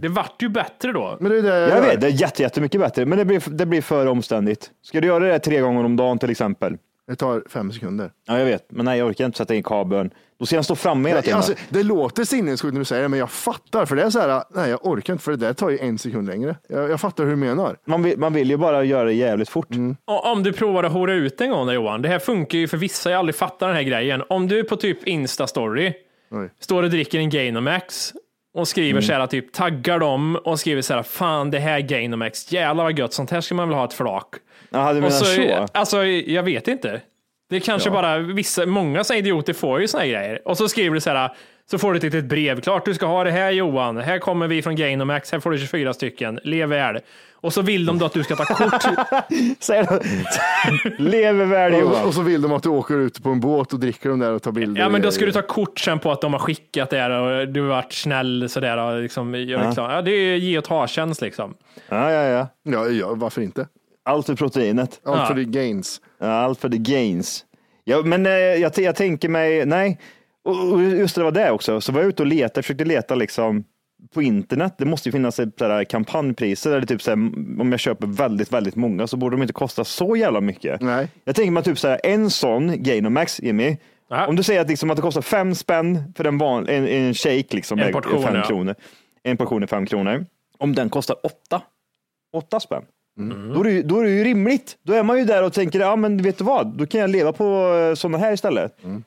[0.00, 1.16] Det vart ju bättre då.
[1.20, 3.42] Men det är det jag, Jag vet, det är jätte, jättemycket bättre, men det blir,
[3.50, 4.70] det blir för omständigt.
[4.82, 6.76] Ska du göra det tre gånger om dagen till exempel?
[7.12, 8.10] Det tar fem sekunder.
[8.26, 10.10] Ja, jag vet, men nej, jag orkar inte sätta in kabeln.
[10.38, 11.36] Då ska den stå framme hela tiden.
[11.36, 13.86] Alltså, det låter sinnessjukt när du säger det, men jag fattar.
[13.86, 15.98] För det är så här, nej jag orkar inte, för det där tar ju en
[15.98, 16.56] sekund längre.
[16.68, 17.76] Jag, jag fattar hur du menar.
[17.84, 19.68] man, vill, man vill ju bara göra det jävligt fort.
[20.04, 22.68] Och Om du provar att hora ut en gång då, Johan, det här funkar ju
[22.68, 24.22] för vissa, jag har aldrig fattat den här grejen.
[24.28, 25.92] Om du på typ Insta-story
[26.30, 26.50] Oj.
[26.60, 28.12] står och dricker en Gainomax
[28.54, 32.52] och skriver så här, typ taggar dem och skriver så här, fan det här Gainomax,
[32.52, 34.34] jävlar vad gött, sånt här ska man väl ha ett flak.
[34.72, 35.66] Jaha, du menar Och så?
[35.72, 37.00] Alltså, jag vet inte.
[37.50, 40.48] Det är kanske bara vissa, många sådana idioter får ju såna här grejer.
[40.48, 41.30] Och så skriver du så här,
[41.70, 42.60] så får du ett litet brev.
[42.60, 43.96] Klart du ska ha det här Johan.
[43.96, 45.32] Här kommer vi från Gainomax.
[45.32, 46.40] Här får du 24 stycken.
[46.44, 46.98] Lev väl.
[47.34, 48.82] Och så vill de då att du ska ta kort.
[49.60, 51.00] Säger?
[51.02, 52.06] Lever väl Och, Johan.
[52.06, 54.32] och så vill de att du åker ut på en båt och dricker dem där
[54.32, 54.80] och tar bilder.
[54.82, 57.10] Ja, men då ska du ta kort sen på att de har skickat det här
[57.10, 59.90] och du har varit snäll sådär och liksom gör reklam.
[59.90, 61.54] Ja, det är ge och ta-tjänst liksom.
[61.88, 62.48] Ja, ja, ja.
[62.62, 63.66] Ja, ja, varför inte?
[64.04, 65.00] Allt för proteinet.
[65.04, 65.26] Allt Ja.
[65.26, 66.00] för the gains.
[66.18, 67.44] Ja, allt för the gains.
[67.84, 69.98] Ja, men eh, jag, jag tänker mig, nej.
[70.44, 71.80] Och, och just det var det också.
[71.80, 73.64] Så var jag ute och letade, försökte leta liksom
[74.14, 77.16] på internet, det måste ju finnas ett sådär kampanjpriser där det typ såhär,
[77.60, 80.80] om jag köper väldigt, väldigt många så borde de inte kosta så jävla mycket.
[80.80, 81.08] Nej.
[81.24, 83.76] Jag tänker mig typ såhär, en sån Gainomax, Jimmy,
[84.08, 84.26] Ja.
[84.26, 87.14] om du säger att, liksom, att det kostar fem spänn för en, van, en, en
[87.14, 88.42] shake, liksom, En är portion, fem ja.
[88.42, 88.74] kronor.
[89.22, 90.26] En portion är fem kronor.
[90.58, 91.62] Om den kostar åtta,
[92.32, 92.82] åtta spänn.
[93.18, 93.54] Mm.
[93.54, 94.76] Då, är det, ju- då är det ju rimligt.
[94.82, 97.10] Då är man ju där och tänker, ja men vet du vad, då kan jag
[97.10, 98.84] leva på sådana här istället.
[98.84, 99.04] Mm.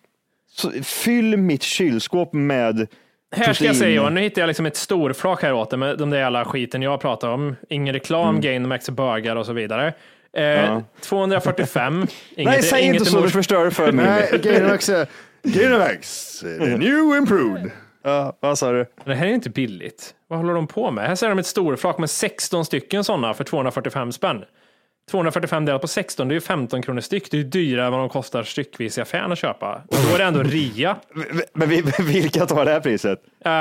[0.51, 2.87] Så, fyll mitt kylskåp med
[3.35, 5.97] Här ska jag säga, Johan, nu hittar jag liksom ett storflak här åt dig med
[5.97, 7.55] de där jävla skiten jag pratar om.
[7.69, 8.41] Ingen reklam, Mm.
[8.41, 9.93] Gainomax bögar och så vidare.
[10.37, 12.07] Eh, 245.
[12.35, 14.05] Inget, Nej, säg inte så, du förstör för mig.
[14.31, 15.07] Nej, Gainomax är
[15.43, 17.71] Gainomax, the new improved.
[18.05, 18.85] Ja, vad sa du?
[19.05, 20.15] Det här är inte billigt.
[20.27, 21.07] Vad håller de på med?
[21.07, 24.43] Här ser de ett storflak med 16 stycken sådana för 245 spänn.
[25.11, 27.31] 245 delat på 16, det är ju 15 kronor styck.
[27.31, 29.75] Det är ju dyrare än vad de kostar styckvis i affären att köpa.
[29.87, 30.97] Och då är det ändå rea.
[31.53, 33.19] Men vi- vilka tar det här priset?
[33.45, 33.51] Äh,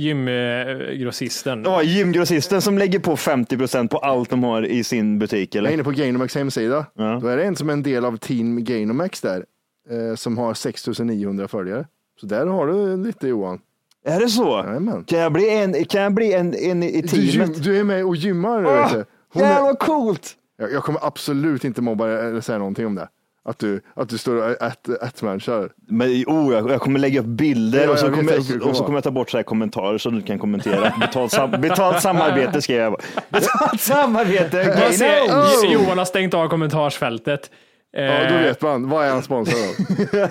[0.00, 1.62] Gymgrossisten.
[1.64, 5.54] Ja, gymgrossisten som lägger på 50 procent på allt de har i sin butik.
[5.54, 5.74] Jag är Eller?
[5.74, 6.86] inne på Gainomax hemsida.
[6.94, 7.18] Ja.
[7.22, 9.44] Då är det en som är en del av Team Gainomax där,
[9.90, 11.86] eh, som har 6900 följare.
[12.20, 13.58] Så där har du lite Johan.
[14.04, 14.62] Är det så?
[14.66, 15.04] Jajamän.
[15.04, 17.62] Kan jag bli en, kan jag bli en, en i Du, teamet?
[17.64, 18.64] du är med och gymmar.
[18.64, 19.04] Ah, du.
[19.40, 20.32] Jävlar coolt!
[20.58, 23.08] jag, jag kommer absolut inte mobba eller säga någonting om det.
[23.48, 24.62] Att du, att du står och
[25.02, 25.72] ett-människor.
[25.88, 28.84] Men, oh, jag, jag kommer lägga upp bilder Ja, och, så kommer, jag, och så
[28.84, 30.92] kommer jag ta bort så här kommentarer så du kan kommentera.
[31.00, 33.00] Betalt, sam, betalt samarbete skrev jag.
[33.30, 34.60] Betalt samarbete!
[34.60, 35.72] Okay, ser, no.
[35.72, 37.50] Johan har stängt av kommentarsfältet.
[37.96, 38.88] Eh, Ja, då vet man.
[38.88, 39.58] Vad är han sponsrad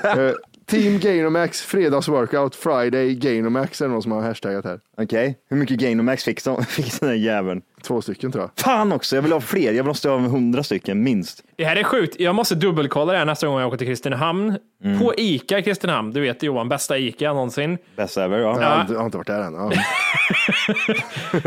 [0.04, 0.34] av?
[0.65, 4.80] Team Gainomax, fredagsworkout, Friday Gainomax är det någon som har hashtaggat här.
[4.97, 7.62] Okej, hur mycket Gainomax fick, de, fick den där jäveln?
[7.84, 8.51] Två stycken tror jag.
[8.63, 9.73] Fan också, jag vill ha fler.
[9.73, 11.43] Jag måste ha hundra stycken minst.
[11.56, 12.19] Det här är sjukt.
[12.19, 14.58] Jag måste dubbelkolla det här nästa gång jag åker till Kristinehamn.
[14.84, 14.99] Mm.
[14.99, 16.13] På Ica i Kristinehamn.
[16.13, 17.78] Du vet Johan, bästa Ica någonsin.
[17.95, 18.62] Best ever, ja.
[18.62, 19.54] Jag har, inte, jag har inte varit där än.
[19.54, 19.71] Ja.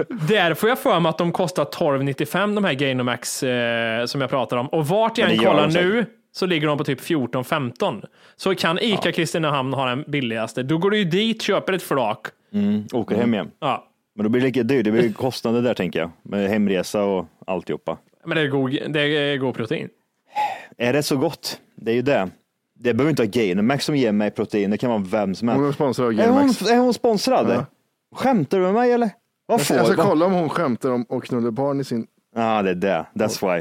[0.29, 4.31] Där får jag för mig att de kostar 12,95 de här Gainomax eh, som jag
[4.31, 4.67] pratar om.
[4.67, 6.07] Och vart jag Ja, än det gör kollar de nu
[6.39, 8.05] så ligger de på typ 14-15.
[8.37, 12.27] Så kan Ica Kristinehamn ha den billigaste, då går du ju dit, köper ett flak.
[12.93, 13.51] Åker hem igen.
[13.61, 14.85] Ja, Men då blir det lika dyrt.
[14.85, 16.11] Det blir kostnader där tänker jag.
[16.23, 17.99] Med hemresa och alltihopa.
[18.27, 19.89] men det är god, det är god protein.
[20.77, 21.61] Är det så gott?
[21.77, 22.29] Det är ju det.
[22.81, 24.71] Det behöver inte vara Gainomax som ger mig protein.
[24.71, 25.75] Det kan vara vem som Hon är helst.
[25.77, 26.63] sponsrad av Är hon, Gainomax.
[26.71, 27.51] är hon sponsrad?
[27.51, 27.67] Ja.
[28.17, 29.11] Skämtar du med mig eller?
[29.47, 32.07] Vad Jag får jag ska kolla om hon skämtar om att knulla barn i sin...
[32.37, 33.07] Ja, det är det.
[33.15, 33.61] That's why.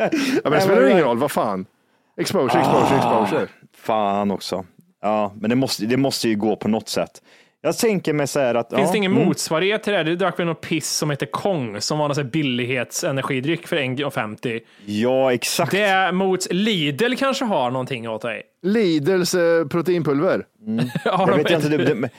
[0.00, 1.66] Ja, men det spelar ingen roll, vad fan.
[2.16, 3.48] Exposure, exposure, exposure.
[3.76, 4.64] Fan också.
[5.02, 7.22] Ja, men det måste, det måste ju gå på något sätt.
[7.62, 8.68] Jag tänker mig så här att...
[8.68, 9.26] Finns ja, det ingen mm.
[9.26, 9.96] motsvarighet till det?
[9.96, 10.04] här?
[10.04, 14.60] Du drack väl något piss som heter Kong som var någon billighetsenergidryck för 1,50.
[14.86, 15.72] Ja, exakt.
[15.72, 18.42] Det mots Lidl kanske har någonting åt dig.
[18.62, 20.46] Lidls eh, proteinpulver.
[21.04, 22.10] Har Jag vet inte, det, det, men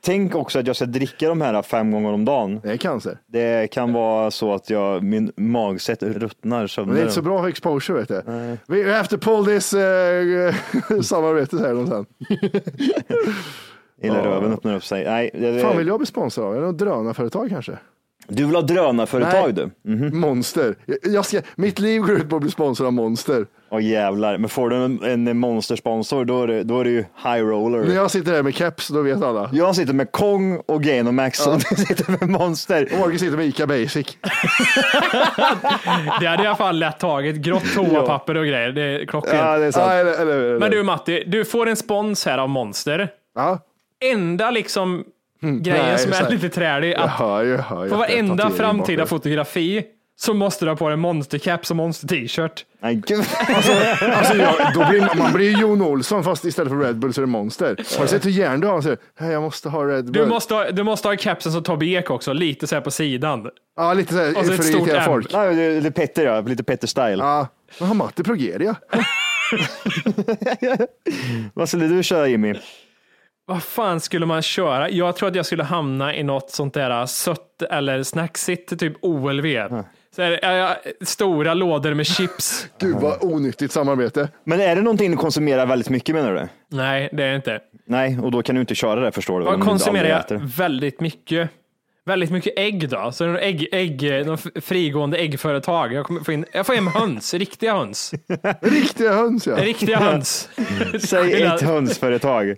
[0.00, 2.60] tänk också att jag ska dricka de här fem gånger om dagen.
[2.62, 3.18] Det är cancer.
[3.26, 6.94] Det kan vara så att jag, min magsätt ruttnar sönder.
[6.94, 8.22] det är inte så bra för exposure vet du.
[8.66, 9.74] We we have to pull this
[10.90, 12.08] uh, samarbetet här någonstans.
[14.02, 15.04] Hela röven öppnar upp sig.
[15.04, 16.56] Nej, det, Fan vill jag bli sponsrad av?
[16.56, 17.78] Är det något drönarföretag kanske?
[18.30, 19.70] Du vill ha drönarföretag du?
[19.84, 20.20] Mhm.
[20.20, 20.74] Monster.
[20.86, 23.46] Jag, jag ska, mitt liv går ut på att bli sponsrad av Monster.
[23.70, 27.04] Åh jävlar, men får du en, en monstersponsor då är, det, då är det ju
[27.24, 27.84] high roller.
[27.84, 29.50] När jag sitter där med keps, då vet alla.
[29.52, 32.88] Jag sitter med Kong och Gainomax och du sitter med Monster.
[32.92, 34.16] Och Morgan sitter med Ica Basic.
[36.20, 37.36] Det hade alla fall lätt tagit.
[37.36, 38.72] Grått toapapper och grejer.
[38.72, 39.38] Det är klockrent.
[39.38, 39.86] Ja, det är sant.
[39.88, 40.58] Ja, eller, eller, eller.
[40.58, 43.08] Men du Matti, du får en spons här av Monster.
[43.34, 43.58] Ja.
[44.04, 45.04] Enda liksom
[45.40, 46.30] grejen nej, som så är här.
[46.30, 49.08] lite trälig, Jag att hör ju, jag hör på varenda framtida bakom.
[49.18, 49.82] fotografi
[50.20, 52.64] så måste du ha på dig monstercaps och monster t-shirt.
[52.82, 53.24] Nej, gud.
[53.48, 53.72] Alltså,
[54.36, 57.22] jag, då blir, man blir ju Jon Olsson fast istället för Red Bull så är
[57.22, 57.76] det Monster.
[57.96, 58.80] Har du sett hur järn du har?
[58.82, 60.12] Säger, "Nej, jag måste ha Red Bull.
[60.12, 62.90] Du måste, ha, du måste ha kepsen som Tobbe Ek också, lite så här på
[62.90, 63.50] sidan.
[63.76, 65.30] Ja, lite så här Och så för att stort irritera folk.
[65.30, 67.18] Det är Petter ja, lite Petter-style.
[67.18, 67.48] Ja,
[67.78, 68.76] men har Matti Progeria?
[71.54, 72.54] Vad skulle du köra Jimmy?
[73.48, 74.90] Vad fan skulle man köra?
[74.90, 79.44] Jag tror att jag skulle hamna i något sånt där sött eller snacksigt, typ OLV.
[80.16, 82.68] Så här, ja, ja, stora lådor med chips.
[82.80, 84.28] Gud vad onyttigt samarbete.
[84.44, 86.48] Men är det någonting du konsumerar väldigt mycket menar du?
[86.76, 87.60] Nej, det är det inte.
[87.86, 89.46] Nej, och då kan du inte köra det förstår du.
[89.46, 90.20] Vad konsumerar jag?
[90.20, 90.36] äter.
[90.56, 91.50] Väldigt mycket.
[92.04, 93.12] Väldigt mycket ägg då.
[93.12, 95.92] Så någon ägg, ägg, någon frigående äggföretag.
[95.92, 98.14] Jag, kommer få in, jag får hem höns, riktiga höns.
[98.60, 99.56] Riktiga höns ja.
[99.56, 100.48] Riktiga höns.
[101.00, 102.56] Säg ett hönsföretag.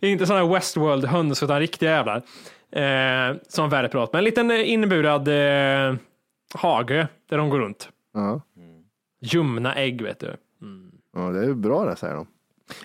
[0.00, 2.22] Inte sådana Westworld-höns, utan riktiga jävlar.
[2.72, 4.12] Eh, som värper åt.
[4.12, 5.96] Men en liten inburad eh,
[6.54, 7.88] hage där de går runt.
[8.14, 8.40] Ja.
[9.20, 10.36] Ljumna ägg, vet du.
[11.16, 12.26] ja, det är bra det säger de.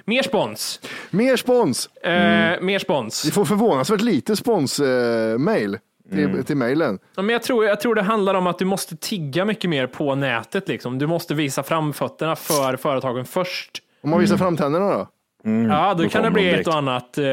[0.06, 0.82] Mer spons.
[1.10, 1.88] Mer spons.
[1.88, 3.26] Eh, Mer spons.
[3.26, 5.78] Vi får förvånansvärt lite spons-mail
[6.12, 7.00] till, till mailen.
[7.16, 9.88] Ja, men jag, tror, jag tror det handlar om att du måste tigga mycket mer
[9.88, 10.68] på nätet.
[10.68, 11.00] Liksom.
[11.00, 13.82] Du måste visa framfötterna för företagen först.
[14.02, 15.08] Om man visar fram tänderna
[15.48, 15.74] då?
[15.74, 17.26] ja, då, kan det bli ett och annat eh,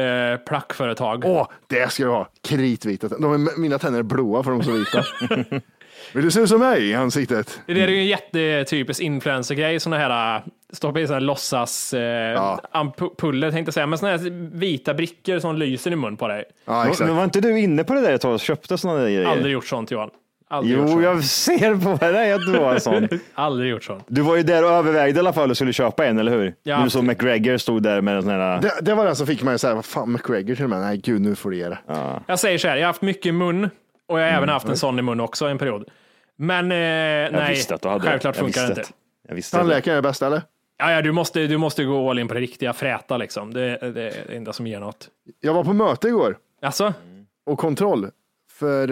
[0.47, 1.23] plackföretag.
[1.25, 2.29] Åh, det ska jag ha.
[2.47, 3.07] Kritvita.
[3.07, 5.03] De är, mina tänder är blåa för de är så vita.
[6.13, 7.59] Vill du se ut som mig i ansiktet?
[7.65, 12.57] Det är ju en jättetypisk influencer-grej, såna här, äh, stoppa i såna här låtsas eh,
[12.71, 16.43] ampuller tänkte jag säga, men såna här vita brickor som lyser i mun på dig.
[16.65, 17.07] Ja, exakt.
[17.07, 19.25] Men var inte du inne på det där ett tag och köpte sådana där grejer?
[19.25, 20.09] Aldrig gjort sånt Johan.
[20.47, 23.07] Aldrig Jo, jag ser på dig att du var en sån.
[23.33, 24.03] Aldrig gjort sånt.
[24.07, 26.55] Du var ju där och övervägde i alla fall och skulle köpa en, eller hur?
[26.63, 26.77] Ja.
[26.77, 28.61] När du såg McGregor stod där med en sån här...
[28.61, 30.79] Det, det var den som fick mig att säga, vad fan McGregor till och med.
[30.81, 31.77] Nej, gud nu får det ge det.
[32.27, 33.69] Jag säger så här, jag har haft mycket i mun
[34.07, 35.87] och jag har även haft en sån i mun också en period.
[36.37, 38.09] Men eh, Jag nej, visste att du hade det.
[38.09, 38.81] självklart funkar det inte.
[38.81, 38.87] det.
[39.27, 39.59] Jag visste det.
[39.59, 40.41] Tandläkaren är bäst eller?
[40.77, 43.53] Ja, ja, du, måste, du måste gå all in på det riktiga fräta liksom.
[43.53, 43.91] Det, det är
[44.27, 45.07] det enda som ger något.
[45.41, 46.93] Jag var på möte igår Alltså?
[47.45, 48.09] och kontroll.
[48.59, 48.91] För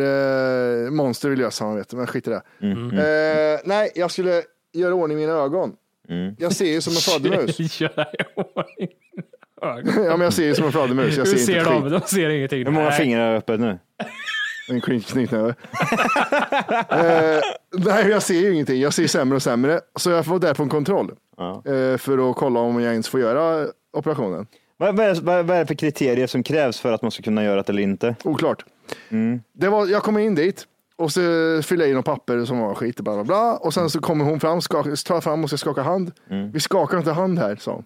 [0.85, 2.41] eh, Monster vill jag samarbete, men skit i det.
[2.61, 2.89] Mm.
[2.97, 4.41] Eh, nej, jag skulle
[4.73, 5.73] göra i ordning mina ögon.
[6.37, 7.81] Jag ser ju som en fladdermus.
[7.81, 8.05] Göra
[9.95, 11.17] ja, men jag ser ju som en fladdermus.
[11.17, 11.83] Jag ser, ser inte de?
[11.83, 11.91] skit.
[11.91, 12.65] De ser ingenting.
[12.65, 12.97] Hur många Nej.
[12.97, 13.79] fingrar är öppet nu?
[14.69, 15.49] En knyt- knytnäve.
[16.89, 17.41] eh,
[17.85, 18.81] nej, jag ser ju ingenting.
[18.81, 19.81] Jag ser sämre och sämre.
[19.95, 21.11] Så jag var där på en kontroll.
[21.65, 24.47] Eh, för att kolla om jag ens får göra operationen.
[24.83, 27.23] Vad, vad, är, vad, vad är det för kriterier som krävs för att man ska
[27.23, 28.15] kunna göra det eller inte?
[28.23, 28.65] Oklart.
[29.53, 30.63] Det var, jag kom in dit
[30.95, 31.21] och så
[31.63, 33.57] fyllde jag i något papper som var skit, bla bla bla.
[33.57, 36.11] Och sen så kommer hon fram, skaka, tar fram och ska skaka hand.
[36.53, 37.85] Vi skakar inte hand här, sa hon.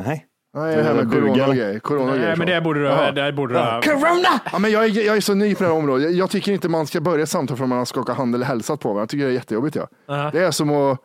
[0.00, 0.26] Nej.
[0.54, 1.78] Nej, det här med corona och grejer.
[1.78, 3.12] Corona Nej, men det borde du, Jaha.
[3.12, 3.82] där borde du ha.
[3.82, 4.40] Corona!
[4.52, 6.02] Ja, men jag, är, jag är så ny på det här området.
[6.04, 8.80] Jag, jag tycker inte man ska börja samtal förrän man har skakat hand eller hälsat
[8.80, 9.02] på varandra.
[9.02, 9.76] Jag tycker det är jättejobbigt.
[9.76, 9.88] Ja.
[10.06, 10.30] Ja.
[10.32, 10.98] Det är som att...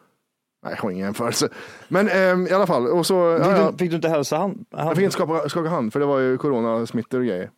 [0.63, 1.49] Nej, jag har ingen jämförelse.
[1.87, 2.87] Men ehm, i alla fall.
[2.87, 4.65] Och så, Fick, ja, du, fick du inte hälsa han?
[4.71, 4.87] han?
[4.87, 7.49] Jag fick inte skaka, skaka hand för det var ju coronasmittor och grejer.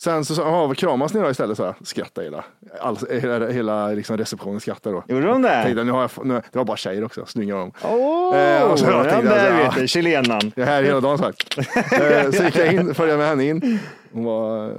[0.00, 1.56] Sen så sa jag, "Jaha, kramas ni då istället?
[1.56, 2.44] Så jag skrattade hela,
[2.80, 5.04] all, hela, hela liksom receptionen skrattade då.
[5.14, 5.62] Gjorde de det?
[5.62, 7.72] Tänkte, nu har jag, nu, det var bara tjejer också, snygga de.
[7.84, 9.64] Åh, Eh, och så jag tänkte, där ja.
[9.70, 10.52] vet du, chilenan.
[10.56, 11.58] Jag är här hela dagen sagt.
[11.92, 13.78] Eh, så gick jag in, följde med henne in.
[14.12, 14.72] Hon var,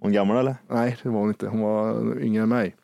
[0.00, 0.56] Hon gammal eller?
[0.70, 2.74] nej det var hon inte, hon var yngre än mig.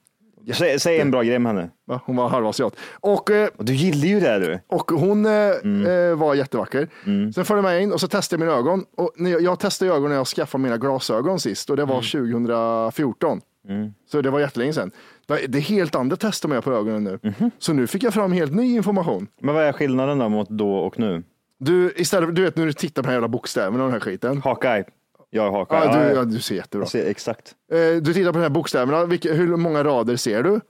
[0.54, 1.70] Säg, säg en bra grej med henne.
[1.86, 2.00] Va?
[2.04, 2.76] Hon var halvasiat.
[3.00, 4.58] Och, eh, Och du gillar ju det du.
[4.76, 6.88] och hon eh, eh, var jättevacker.
[7.06, 7.32] Mm.
[7.32, 8.84] Sen följde jag med in och så testade jag mina ögon.
[8.96, 12.02] Och när jag, jag testade ögonen när jag skaffade mina glasögon sist och det var
[12.02, 13.40] 2014.
[13.68, 13.92] Mm.
[14.10, 14.90] Så det var jättelänge sedan.
[15.26, 17.18] Det det är helt andra tester man gör på ögonen nu.
[17.22, 17.50] Mhm.
[17.58, 19.26] Så nu fick jag fram helt ny information.
[19.40, 21.22] Men vad är skillnaden då mot då och nu?
[21.58, 24.00] Du, istället, du vet när du tittar på den här jävla bokstäverna och den här
[24.00, 24.42] skiten.
[24.44, 24.84] Hawkeye.
[25.30, 25.84] Jag Hawkeye.
[25.84, 26.82] Ja, du, Ja, du ser jättebra.
[26.84, 27.54] jag ser exakt.
[27.72, 30.60] Eh, Du tittar på de här bokstäverna, vilka, hur många rader ser du?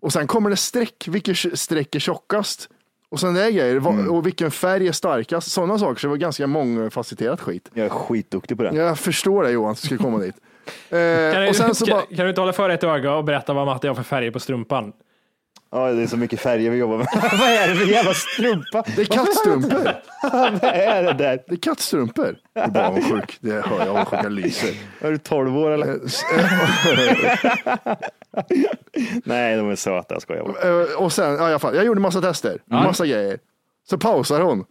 [0.00, 2.68] Och sen kommer det streck, vilket streck är tjockast?
[3.08, 4.10] Och sen det är grejer, Mm.
[4.10, 5.50] och vilken färg är starkast?
[5.52, 7.70] Sådana saker, så det var ganska mångfacetterat skit.
[7.74, 8.74] Jag är skitduktig på det.
[8.76, 10.34] Jag förstår det Johan, att du skulle komma dit.
[10.90, 13.14] Kan Eh, du, och sen så kan, bara, kan du inte hålla för ett öga
[13.14, 14.92] och berätta vad Matte har för färger på strumpan?
[15.70, 17.06] Ja, det är så mycket färger vi jobbar med.
[17.12, 18.84] vad är det för jävla strumpa?
[18.96, 19.92] det är kattstrumpor.
[20.22, 21.42] vad är det där?
[21.48, 22.36] Det är kattstrumpor.
[22.54, 24.74] Du är bara avundsjuk, det hör jag, avundsjuka lyser.
[25.00, 25.86] Är du 12 år eller?
[25.88, 25.94] Eh,
[27.86, 27.96] eh,
[29.24, 30.14] Nej, de är söta.
[30.14, 30.82] Jag skojar bara.
[30.92, 33.38] eh, Och sen, ja, fall, jag gjorde massa tester, massa grejer.
[33.90, 34.64] Så pausar hon.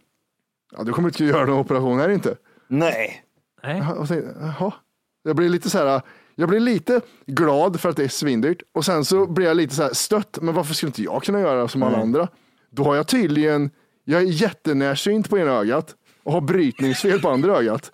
[0.76, 2.36] Ja, du kommer inte göra någon operation här inte.
[2.68, 3.22] Nej.
[3.62, 3.82] Nej.
[3.96, 4.72] Och tänkte, jaha.
[5.22, 6.00] Jag blir lite så här,
[6.38, 9.74] jag blir lite glad för att det är svindyrt och sen så blir jag lite
[9.74, 10.38] så här stött.
[10.42, 12.28] Men varför skulle inte jag kunna göra som alla andra?
[12.70, 13.70] Då har jag tydligen,
[14.04, 15.94] jag är jättenärsynt på ena ögat
[16.24, 17.92] och har brytningsfel på andra ögat.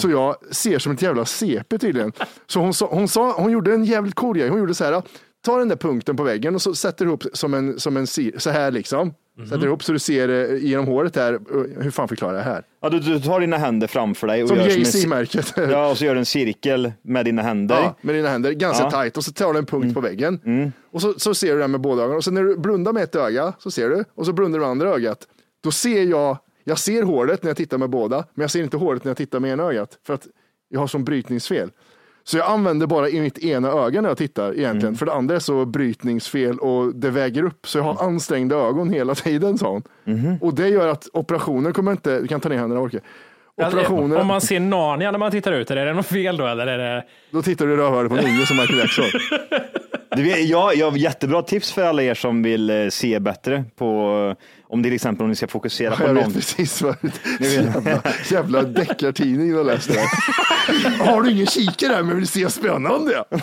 [0.00, 2.12] Så jag ser som ett jävla CP tydligen.
[2.46, 4.48] Så hon, sa, hon, sa, hon gjorde en jävligt cool grej.
[4.48, 5.02] Hon gjorde så här,
[5.44, 8.50] ta den där punkten på väggen och så sätter ihop som en, som en så
[8.50, 9.14] här liksom.
[9.48, 11.32] Sätter ihop så du ser eh, genom håret här.
[11.34, 12.64] eh, Hur fan förklarar jag det här?
[12.82, 16.14] Ja, du, du tar dina händer framför dig och Som ci- ja, och så gör
[16.14, 17.74] du en cirkel med dina händer.
[17.76, 18.90] Ja, med dina händer, ganska Ja.
[18.90, 20.72] tajt och så tar du en punkt på väggen.
[20.90, 22.16] Och så, så ser du den med båda ögonen.
[22.16, 24.60] Och sen när du blundar med ett öga så ser du och så blundar du
[24.64, 25.18] med andra ögat.
[25.62, 28.76] Då ser jag, jag ser håret när jag tittar med båda, men jag ser inte
[28.76, 29.98] håret när jag tittar med ena ögat.
[30.06, 30.26] För att
[30.68, 31.70] jag har som brytningsfel.
[32.24, 34.94] Så jag använder bara i mitt ena öga när jag tittar egentligen.
[34.94, 37.66] För det andra är så brytningsfel och det väger upp.
[37.66, 39.82] Så jag har ansträngda ögon hela tiden sa hon.
[40.40, 43.00] Och det gör att operationen kommer inte, du kan ta ner händerna orkar.
[43.56, 46.46] Operationen, Om man ser Narnia när man tittar ut, är det något fel då?
[46.46, 47.04] Eller är det...
[47.30, 49.04] då tittar du i rövhålet på en unge som Michael Jackson.
[50.16, 53.86] Du jag, jag har jättebra tips för alla er som vill eh, se bättre på,
[54.68, 56.24] om till exempel om ni ska fokusera på Jag någon.
[56.24, 56.96] vet precis vad
[57.40, 57.50] det är.
[57.52, 60.00] Jävla, jävla deckartidning du har läst det.
[61.04, 63.24] Har du ingen kikare här men vill se spännande?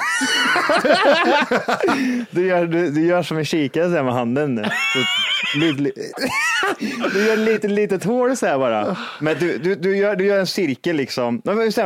[2.32, 4.65] Du gör, du, du gör som en kikare så här med handen.
[5.53, 5.91] Så, lite, li-
[7.13, 8.97] du gör ett litet, litet hål så här bara.
[9.19, 11.41] Men du, du, du, gör, du gör en cirkel liksom.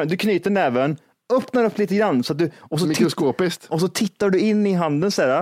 [0.08, 0.98] Du knyter näven,
[1.34, 2.24] öppnar upp lite grann.
[2.24, 3.66] Så att du, och, så Mikroskopiskt.
[3.70, 5.42] och så tittar du in i handen så här.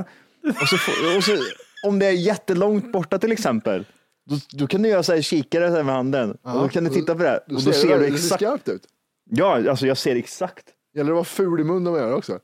[0.62, 1.38] Och så, får- och så,
[1.88, 3.86] om det är jättelångt borta till exempel.
[4.30, 6.32] Då, då kan du göra så här kikare så här med handen.
[6.42, 7.30] och då kan du titta på det.
[7.30, 7.40] här.
[7.56, 8.34] Och då ser du det exakt.
[8.42, 8.82] skarpt ut.
[9.30, 10.66] Ja, alltså jag ser exakt.
[10.96, 12.40] Gäller det att vara ful i munnen det också.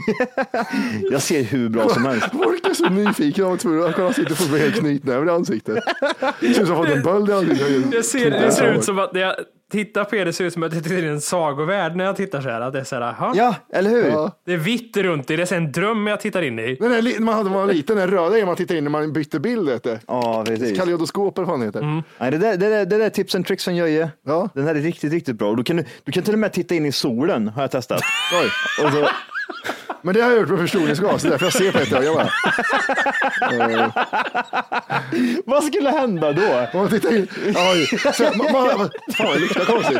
[1.10, 2.26] Jag ser hur bra som helst.
[2.32, 5.84] Folk är så nyfikna och tvungna att kolla sitta på med knytnäven i ansiktet.
[6.40, 7.90] Det ser ut som att en böld i ansiktet.
[7.90, 9.34] Det ser, det ser ut som att när jag
[9.70, 12.04] tittar på er, det ser ut som att jag tittar in i en sagovärld när
[12.04, 12.60] jag tittar så här.
[12.60, 13.32] Att det är så här, aha.
[13.36, 14.04] Ja, eller hur?
[14.04, 14.30] Ja.
[14.46, 16.74] Det är vitt runt i, det är en dröm jag tittar in i.
[16.80, 19.12] Den där, man hade man var liten, den röda är man tittar in när man
[19.12, 19.68] bytte bild.
[19.68, 19.98] Vet du.
[20.06, 20.78] Ja, precis.
[20.78, 22.02] Kaleidoskop eller vad fan det heter.
[22.18, 24.10] Nej, det, där, det, där, det där är tips and tricks från Jöje.
[24.26, 24.48] Ja.
[24.54, 25.54] Den här är riktigt, riktigt bra.
[25.54, 28.02] Du kan, du kan till och med titta in i solen, har jag testat.
[28.42, 28.50] Oj.
[28.86, 29.08] Och så,
[30.02, 32.30] Men det har jag gjort med förstoringsglas, därför jag ser på ett öga bara.
[35.46, 36.66] vad skulle hända då?
[36.72, 37.86] Om man tittar in, oj.
[38.14, 39.98] Så, man, man, fan det luktar konstigt.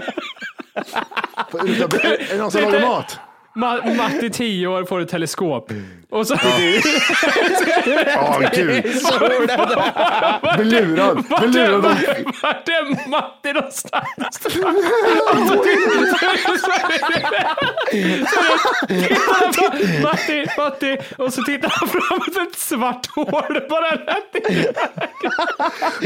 [1.52, 3.18] Det luktar- Är det någon som lagar mat?
[3.56, 5.72] Ma- Matti, 10 år, får ett teleskop.
[6.10, 6.34] Och så...
[8.06, 8.82] Ja, gud.
[10.56, 11.24] Blir lurad.
[11.38, 11.82] Blir lurad.
[12.42, 14.40] Vart är Matti någonstans?
[20.02, 23.98] Matti, Matti, och så tittar han fram ett svart hål bara.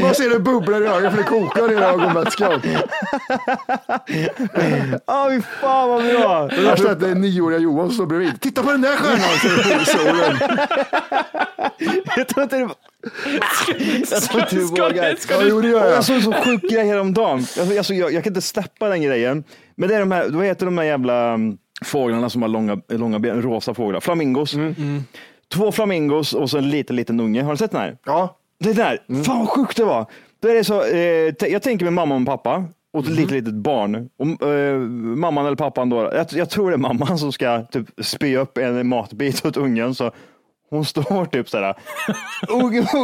[0.01, 2.61] Man ser det bubblar i ögonen för det kokar i ögonvätskan.
[5.05, 6.47] Ja, fy fan vad bra.
[6.47, 8.41] Det värsta är att det är nioåriga Johan som står bredvid.
[8.41, 9.94] Titta på den där stjärnan!
[10.05, 10.37] Det solen.
[12.17, 12.67] Jag tror inte du,
[14.11, 15.15] jag tror inte du vågar.
[15.15, 15.91] ska Ja, du- jo, det gör jag.
[15.97, 17.37] jag såg en så sjuk grej häromdagen.
[17.37, 19.43] Alltså, alltså, jag, jag kan inte släppa den grejen.
[19.75, 22.77] Men det är de här, vad heter de här jävla mm, fåglarna som har långa,
[22.89, 23.99] långa ben, rosa fåglar?
[23.99, 24.55] Flamingos.
[25.53, 27.43] Två flamingos och så en liten, liten unge.
[27.43, 27.97] Har du sett den här?
[28.05, 30.05] Ja, Det där, fan vad sjukt det var.
[30.41, 32.63] Då är det så, eh, jag tänker med mamma och pappa
[32.95, 34.09] och ett litet, litet barn.
[34.19, 37.87] Och, eh, mamman eller pappan då, jag, jag tror det är mamman som ska typ
[38.01, 39.95] spy upp en matbit åt ungen.
[39.95, 40.11] Så
[40.69, 41.75] hon står typ sådär.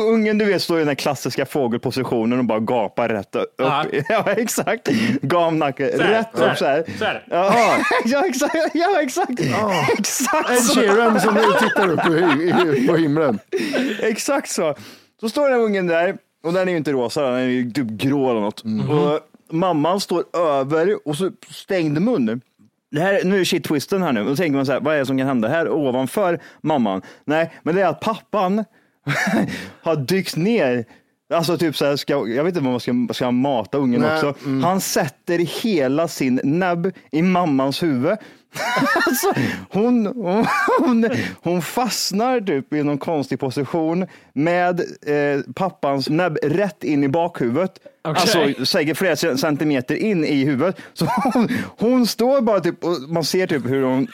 [0.07, 3.53] Ungen, du vet står i den klassiska fågelpositionen och bara gapar rätt upp.
[3.57, 3.85] Ja.
[4.09, 4.87] Ja, exakt.
[5.21, 6.85] Gamnacke, rätt upp så här.
[6.97, 7.25] så här.
[7.29, 8.55] Ja, ja, exakt.
[8.73, 9.39] Ja, exakt.
[9.99, 10.83] exakt Ed.
[10.83, 11.99] Sheeran som tittar upp
[12.87, 13.39] på, himlen.
[14.01, 14.75] Exakt så.
[15.19, 17.87] Så står den ungen där och den är ju inte rosa, den är ju typ
[17.87, 18.63] grå eller något.
[18.89, 19.19] Och
[19.51, 22.41] mamman står över och så stängd mun.
[22.91, 24.23] Det här, nu är shit twisten här nu.
[24.23, 27.01] Då tänker man så här, vad är det som kan hända här ovanför mamman?
[27.25, 28.65] Nej, men det är att pappan
[29.81, 30.85] har dykt ner.
[31.31, 34.01] Alltså typ så här, ska, jag vet inte vad man ska, ska han mata ungen
[34.01, 34.35] Nej, också.
[34.63, 38.17] Han sätter hela sin näbb i mammans huvud.
[39.05, 39.33] alltså,
[39.69, 40.45] hon, hon,
[40.79, 41.09] hon,
[41.41, 47.79] hon fastnar typ i någon konstig position med eh, pappans näbb rätt in i bakhuvudet.
[48.03, 48.21] Okej.
[48.21, 50.77] Alltså säkert flera centimeter in i huvudet.
[50.93, 54.07] Så hon, hon står bara typ och man ser typ hur hon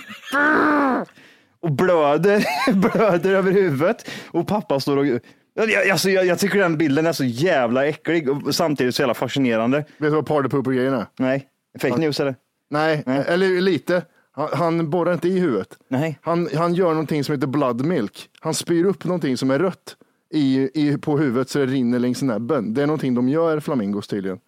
[1.61, 5.19] och blöder, blöder över huvudet och pappa står och
[5.57, 9.13] jag, alltså, jag, jag tycker den bilden är så jävla äcklig och samtidigt så jävla
[9.13, 9.77] fascinerande.
[9.77, 11.05] Vet du vad partypooper-grejen är?
[11.19, 11.47] Nej,
[11.81, 12.35] fake news eller?
[12.69, 14.01] Nej, eller lite.
[14.31, 15.77] Han, han borrar inte i huvudet.
[15.87, 16.19] Nej.
[16.21, 18.29] Han, han gör någonting som heter blood milk.
[18.39, 19.95] Han spyr upp någonting som är rött
[20.33, 22.73] i, i, på huvudet så det rinner längs näbben.
[22.73, 24.39] Det är någonting de gör, flamingos tydligen.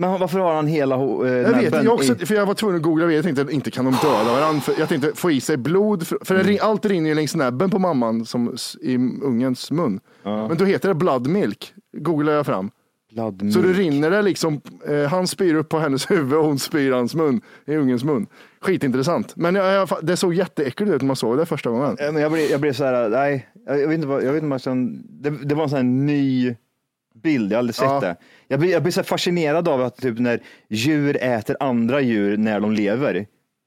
[0.00, 1.00] Men varför har han hela eh,
[1.32, 3.94] Jag vet jag också, för jag var tvungen att googla, jag tänkte inte kan de
[4.02, 4.60] döda varandra.
[4.60, 7.70] För jag tänkte få i sig blod, för, för rin- allt rinner ju längs näbben
[7.70, 10.00] på mamman som i ungens mun.
[10.22, 12.70] Men då heter det blood milk, googlar jag fram.
[13.12, 13.78] Blood Så det milk.
[13.78, 17.40] rinner det liksom, eh, han spyr upp på hennes huvud och hon spyr hans mun,
[17.66, 18.26] i ungens mun.
[18.60, 19.36] Skitintressant.
[19.36, 21.96] Men jag, jag, det såg jätteäckligt ut när man såg det första gången.
[21.98, 24.42] Ja, men Jag blev, jag blev så här, nej, jag vet inte vad, jag vet
[24.42, 24.76] inte vad
[25.22, 26.54] det, det var en sån här ny
[27.22, 28.00] bild, jag har aldrig sett Ja.
[28.00, 28.16] det.
[28.48, 32.60] Jag blir, jag blir så fascinerad av att typ när djur äter andra djur när
[32.60, 33.26] de lever.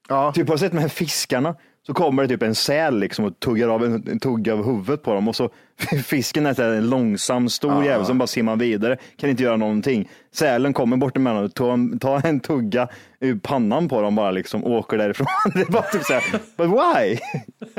[0.10, 0.32] Ja.
[0.36, 1.56] Typ har du sett de här fiskarna?
[1.88, 5.04] Så kommer det typ en säl liksom och tuggar av en, en tugga av huvudet
[5.04, 5.50] på dem och så
[6.06, 10.10] fisken är en långsam stor jävel som bara simmar vidare, kan inte göra någonting.
[10.34, 12.88] Sälen kommer bort emellan och tar en, tar en tugga
[13.20, 15.28] ur pannan på dem bara liksom och åker därifrån.
[15.54, 16.24] Det är bara typ så här,
[16.58, 17.18] but why?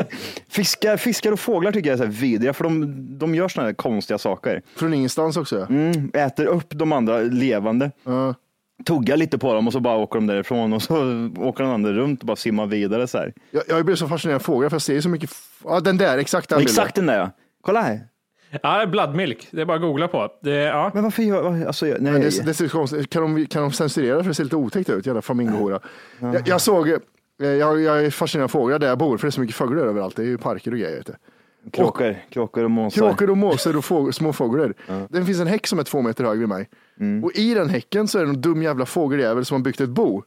[0.49, 3.75] Fiskar, fiskar och fåglar tycker jag är så vidriga för de, de gör såna här
[3.75, 4.63] konstiga saker.
[4.77, 5.67] Från ingenstans också.
[5.71, 7.91] Mm, äter upp de andra levande.
[8.05, 8.35] Ja.
[8.85, 10.95] Tuggar lite på dem och så bara åker de därifrån och så
[11.39, 13.33] åker den andra runt och bara simmar vidare så här.
[13.51, 15.30] Jag, jag blir så fascinerad av fåglar för jag ser så mycket.
[15.64, 16.72] Ja, den där, exakt den bilden.
[16.72, 17.30] Exakt den där ja.
[17.61, 18.01] Kolla här.
[18.62, 19.49] Ja, det är blood milk.
[19.51, 20.28] Det är bara att googla på.
[20.43, 20.91] Det, ja.
[20.95, 21.99] Men varför gör, alltså, nej.
[22.01, 24.91] Men det, det ser konstigt Kan de, kan de censurera för det ser lite otäckt
[24.91, 25.07] ut?
[25.07, 25.80] Jävla flamingohora.
[26.20, 26.99] Jag, jag såg, eh,
[27.49, 29.87] jag, jag är fascinerad av fåglar där jag bor för det är så mycket fåglar
[29.87, 30.16] överallt.
[30.16, 30.97] Det är ju parker och grejer.
[30.97, 31.12] Vet du.
[31.73, 33.01] Kråkor, kråkor och måsar.
[33.09, 34.75] Kråkor och måsar och små fåglar.
[35.09, 36.69] Det finns en häck som är två meter hög vid mig.
[37.01, 37.25] Mm.
[37.25, 39.89] Och i den häcken så är det en dum jävla fågeljävel som har byggt ett
[39.91, 40.23] bo.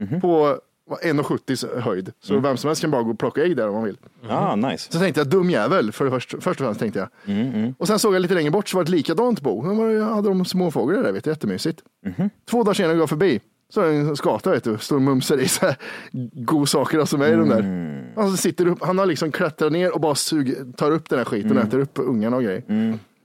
[0.00, 0.20] Mhm.
[0.20, 2.12] På vad, 1,70 höjd.
[2.20, 2.42] Så Mm.
[2.42, 3.96] vem som helst kan bara gå och plocka ägg där om man vill.
[4.28, 4.92] Ah, nice.
[4.92, 7.36] Så tänkte jag, dum jävel, för först, först och främst tänkte jag.
[7.36, 9.62] Mm, Och sen såg jag lite längre bort så var det ett likadant bo.
[9.62, 11.80] Då hade de småfåglar där, vet du, jättemysigt.
[12.06, 12.30] Mhm.
[12.50, 13.40] Två dagar senare går jag förbi.
[13.74, 15.76] Så är det en skata, vet du, står och mumsar i så här
[16.32, 17.58] godsaker som är i de där.
[17.60, 18.04] Mm.
[18.16, 21.24] Han, sitter upp, han har liksom klättrat ner och bara suger, tar upp den här
[21.24, 21.62] skiten Mm.
[21.62, 22.62] och äter upp ungarna och grejer.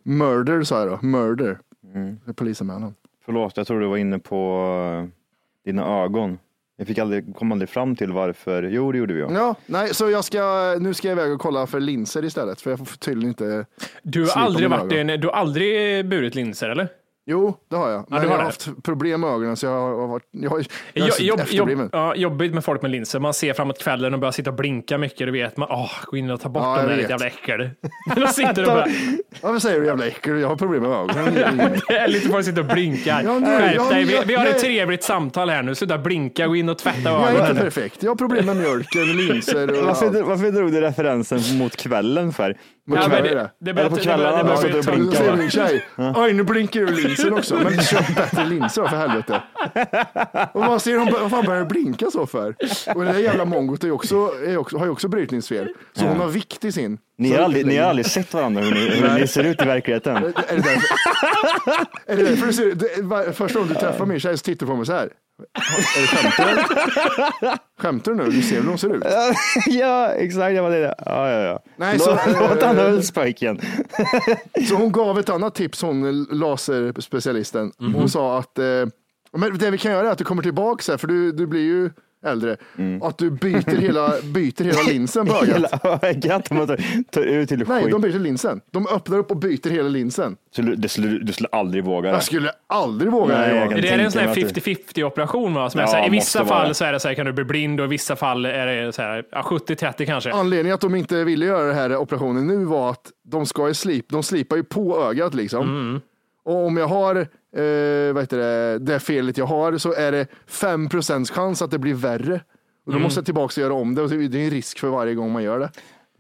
[0.04, 1.60] Murder sa jag då, murder.
[1.96, 2.18] Mm.
[2.36, 2.96] Polisanmälan.
[3.26, 4.64] Förlåt, jag tror du var inne på
[5.04, 5.10] eh,
[5.66, 6.38] dina ögon.
[6.78, 8.64] Jag fick aldrig, kom aldrig fram till varför.
[8.64, 9.20] Jo, det gjorde vi.
[9.20, 9.28] Ja.
[9.34, 12.70] Ja, nej, så jag ska, nu ska jag iväg och kolla för linser istället, för
[12.70, 13.66] jag får tydligen inte
[14.04, 16.88] Du har aldrig varit en, du har aldrig burit linser eller?
[17.32, 18.06] Jo, det har jag.
[18.10, 18.44] Men du jag har det.
[18.44, 20.64] haft problem med ögonen så jag har varit, jag har,
[20.94, 23.20] jag har jobb, jobb, ja, jobbigt med folk med linser.
[23.20, 25.18] Man ser framåt kvällen och börjar sitta och blinka mycket.
[25.20, 27.28] Du vet, man åh, gå in och ta bort Ja, dem jag där, ditt jävla
[27.28, 27.70] äckel.
[28.34, 28.86] Sitter bara,
[29.42, 30.40] Ja, vad säger du jävla äckel?
[30.40, 31.34] Jag har problem med ögonen.
[31.88, 33.22] det är lite folk sitter och blinkar.
[33.26, 34.62] Ja, nu- Skärp ja, dig, vi, jag- vi har ett nej.
[34.62, 35.76] trevligt samtal här nu.
[35.76, 37.58] Sluta blinka, gå in och tvätta Jag är inte ögonen.
[37.64, 38.04] perfekt.
[38.04, 40.28] Jag har problem med mjölken, linser och Varför, allt.
[40.28, 42.58] varför drog du referensen mot kvällen för?
[42.86, 43.74] Vad Ja, kväll men är det, det?
[43.74, 45.16] det det kvällarna börjar- det när börjar man bli sitter och tungt.
[45.18, 45.86] Så blinkar, säger min tjej,
[46.26, 46.86] oj nu blinkar du
[47.24, 49.42] linsen också, men köp bättre linser för helvete.
[50.54, 52.56] Och man ser hon, vad fan börjar blinka så för?
[52.96, 55.70] Och det där jävla mongot är också, är också, har ju också brytningsfel.
[55.94, 56.98] Så hon har vikt i sin.
[57.18, 59.66] Ni har, aldrig, ni har aldrig sett varandra hur ni, hur ni ser ut i
[59.66, 60.16] verkligheten.
[60.16, 60.88] Är det därför,
[62.06, 62.76] är det därför du ser,
[63.26, 65.10] det, första gången du träffar min tjej så tittar du på mig så här.
[65.54, 67.58] Är det skämtar du?
[67.82, 68.30] Skämtar du nu?
[68.30, 69.04] Du ser väl hur hon ser ut?
[69.68, 70.56] ja, exakt.
[70.56, 70.96] Jag var det.
[71.06, 71.60] Ja, ja, ja.
[71.78, 72.20] Nej, så-
[72.50, 73.60] Låt han ölspöken.
[74.70, 77.72] Så hon gav ett annat tips, hon laserspecialisten.
[77.94, 78.66] Hon sa att eh,
[79.38, 81.62] men det vi kan göra är att du kommer tillbaka här, för du, du blir
[81.62, 81.90] ju
[82.26, 82.58] äldre.
[83.02, 85.56] Att du byter hela, byter hela linsen på ögat.
[85.84, 86.52] Hela ögat.
[86.52, 86.80] Man tar,
[87.12, 87.92] tar ut till Nej, skit.
[87.92, 88.62] de byter linsen.
[88.72, 90.36] De öppnar upp och byter hela linsen.
[90.56, 92.16] Så du, det skulle, du skulle aldrig våga det.
[92.16, 93.56] Jag skulle aldrig våga Nej, det.
[93.56, 95.70] jag Det är en sån här tänka mig att 50-50 operation va?
[95.70, 97.32] Som är Ja, så här, I vissa fall så är det så här, kan du
[97.34, 100.32] bli blind och i vissa fall är det så här, ja, 70-30 kanske.
[100.32, 103.74] Anledningen att de inte ville göra den här operationen nu var att de ska ju
[103.74, 106.02] slip, de slipar ju på ögat liksom.
[106.46, 110.28] Och om jag har eh, vad heter det, det felet jag har så är det
[110.48, 110.90] 5
[111.26, 112.42] chans att det blir värre.
[112.86, 114.02] Och då måste jag tillbaka och göra om det.
[114.02, 115.70] Och det är en risk för varje gång man gör det.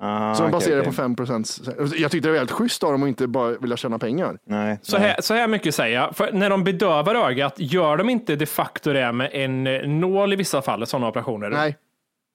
[0.01, 0.93] Ah, Så de baserar det okej.
[0.95, 3.99] på 5% Jag tyckte det var helt schysst av dem att inte bara vilja tjäna
[3.99, 4.37] pengar.
[4.47, 4.79] Nej.
[4.81, 6.15] Så här, så här mycket säger jag.
[6.15, 10.33] För när de bedövar ögat, gör de inte de facto det med en eh, nål
[10.33, 11.49] i vissa fall, sådana operationer?
[11.49, 11.77] Nej.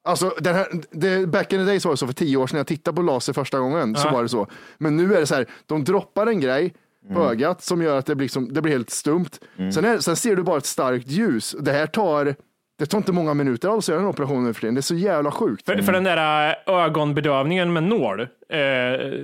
[0.07, 2.55] Alltså, den här, det, back in the days var det så för tio år sedan
[2.57, 3.97] när jag tittade på laser första gången.
[3.97, 4.13] Så Ja.
[4.13, 4.47] var det så.
[4.79, 6.75] Men nu är det så här, de droppar en grej
[7.13, 9.31] på ögat som gör att det blir, liksom, det blir helt stumt.
[9.75, 11.57] Sen, är, sen ser du bara ett starkt ljus.
[11.61, 12.35] Det här tar,
[12.79, 14.75] det tar inte många minuter alls att göra en operation nu för tiden.
[14.75, 15.67] Det är så jävla sjukt.
[15.67, 18.27] För, för den där eh, ögonbedövningen med nål, eh,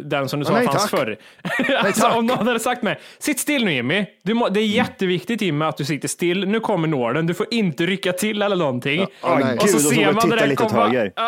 [0.05, 1.01] den som du sa nej, fanns tack.
[1.01, 1.17] förr.
[1.79, 2.17] alltså, tack.
[2.17, 4.07] om någon hade sagt mig, sitt still nu Jimmy.
[4.23, 6.49] Du må, det är jätteviktigt Jimmy att du sitter still.
[6.49, 9.07] Nu kommer nålen, du får inte rycka till eller någonting.
[9.23, 9.57] Ja, nej.
[9.57, 10.87] och så Gud, och så ser man det där åt komma.
[10.87, 11.13] höger.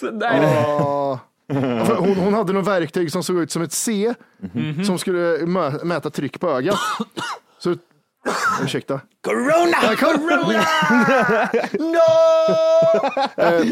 [0.00, 1.20] För
[1.98, 4.14] Hon, hon hade något verktyg som såg ut som ett C
[4.86, 6.76] som skulle mä, mäta tryck på ögat.
[7.58, 7.76] Så,
[8.64, 9.00] ursäkta.
[9.24, 9.76] Corona!
[9.82, 10.64] Ja, corona!
[13.36, 13.62] Eh,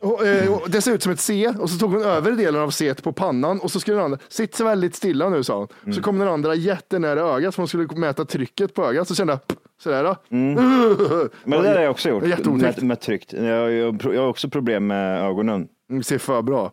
[0.00, 2.62] och, eh, och det ser ut som ett C och så tog hon över delen
[2.62, 5.58] av C på pannan och så skulle den andra, sitt så väldigt stilla nu sa
[5.58, 5.68] hon.
[5.94, 9.08] Så kom den andra jättenära ögat för hon skulle mäta trycket på ögat.
[9.08, 10.16] Så kände jag, sådär då.
[10.28, 12.22] Men det där har jag också gjort.
[12.46, 13.32] Med, med tryckt.
[13.32, 15.68] Jag, jag, jag har också problem med ögonen.
[15.88, 16.72] Det ser för bra.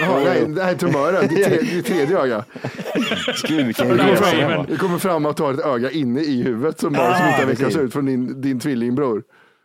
[0.00, 1.28] Jaha, nej, är tumören.
[1.28, 2.44] Det är tre- det är tredje öga.
[3.48, 4.24] Gud, vilken Det resa.
[4.42, 4.66] Raven.
[4.70, 7.40] Det kommer fram att du har ett öga inne i huvudet som bara som inte
[7.40, 7.86] har vecklats precis.
[7.86, 9.22] ut från din, din tvillingbror.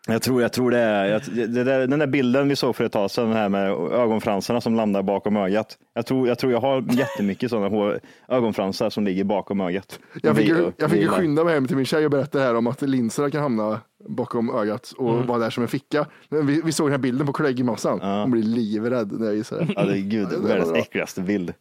[0.07, 2.83] Jag tror, jag tror det är, jag, det där, den där bilden vi såg för
[2.83, 5.77] ett tag sedan, här med ögonfransarna som landar bakom ögat.
[5.93, 9.99] Jag tror jag, tror jag har jättemycket sådana ögonfransar som ligger bakom ögat.
[10.23, 12.11] Jag fick, ju, Det- jag fick ju det- skynda mig hem till min tjej och
[12.11, 13.79] berätta här om att linserna kan hamna
[14.09, 15.27] bakom ögat och Mm.
[15.27, 16.05] vara där som en ficka.
[16.29, 17.99] Men vi, vi såg den här bilden på Craig-massan.
[18.01, 19.67] Hon blir livrädd när jag gissar det.
[19.75, 21.53] Ja, det är gud, det var världens äckligaste bild.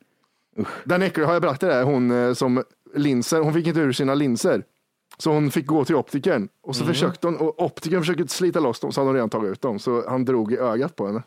[0.84, 1.82] Den äckliga, har jag berättat det?
[1.82, 2.62] Hon eh, som
[2.96, 4.62] linser, hon fick inte ur sina linser.
[5.18, 8.80] Så hon fick gå till optikern och så försökte hon, och optikern försökte slita loss
[8.80, 9.78] dem så hade hon redan tagit ut dem.
[9.78, 11.22] Så han drog i ögat på henne.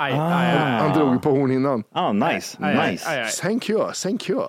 [0.00, 0.80] Aj, aj, aj, aj.
[0.80, 1.84] Han drog på hornhinnan.
[1.92, 3.42] Ah, nice, Aj, aj, nice.
[3.42, 4.42] Thank you, thank you.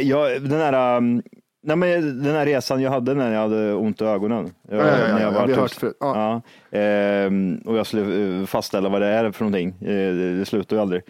[0.00, 1.22] Jag, den, här, um,
[1.62, 4.54] nej, men den här resan jag hade när jag hade ont i ögonen.
[4.68, 5.96] Jag, Ja, ja, ja, när jag ja, var vi har hört förut.
[6.00, 6.42] Ja.
[6.70, 9.68] Ja, ehm, och jag skulle eh, fastställa vad det är för någonting.
[9.88, 11.02] Eh, det, slutar ju aldrig.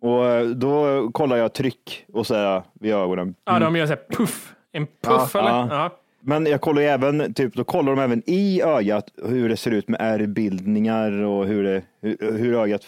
[0.00, 3.34] Och eh, då kollar jag tryck och så här vid ögonen.
[3.44, 4.54] Ja, de gör så här puff.
[4.72, 5.50] En puff eller?
[5.50, 5.90] Ja.
[6.20, 6.26] Ja.
[6.28, 9.70] Men jag kollar ju även, typ, då kollar de även i ögat hur det ser
[9.70, 12.86] ut med ärrbildningar och hur det, hur, hur ögat,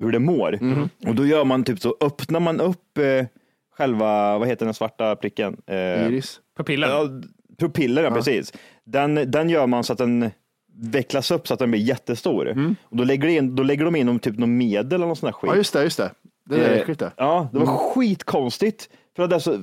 [0.00, 0.58] hur det mår.
[0.60, 0.88] Mhm.
[1.06, 3.26] Och då gör man typ så, öppnar man upp eh,
[3.76, 5.56] själva, vad heter den svarta pricken?
[5.66, 6.40] Eh, Iris.
[6.56, 6.90] Pupillen.
[6.90, 7.08] Ja,
[7.58, 8.52] pupiller, ja, precis.
[8.84, 10.30] Den, den gör man så att den
[10.74, 12.74] vecklas upp så att den blir jättestor.
[12.84, 15.16] Och då lägger, de in, då lägger de in om typ något medel eller någon
[15.16, 15.42] sån här skit.
[15.42, 15.54] Mm.
[15.54, 16.10] Ja, just det, just det.
[16.48, 17.12] Det är Eh, äckligt det.
[17.16, 17.76] Ja, det var Mm.
[17.76, 18.88] skitkonstigt.
[19.16, 19.58] För att det, är så,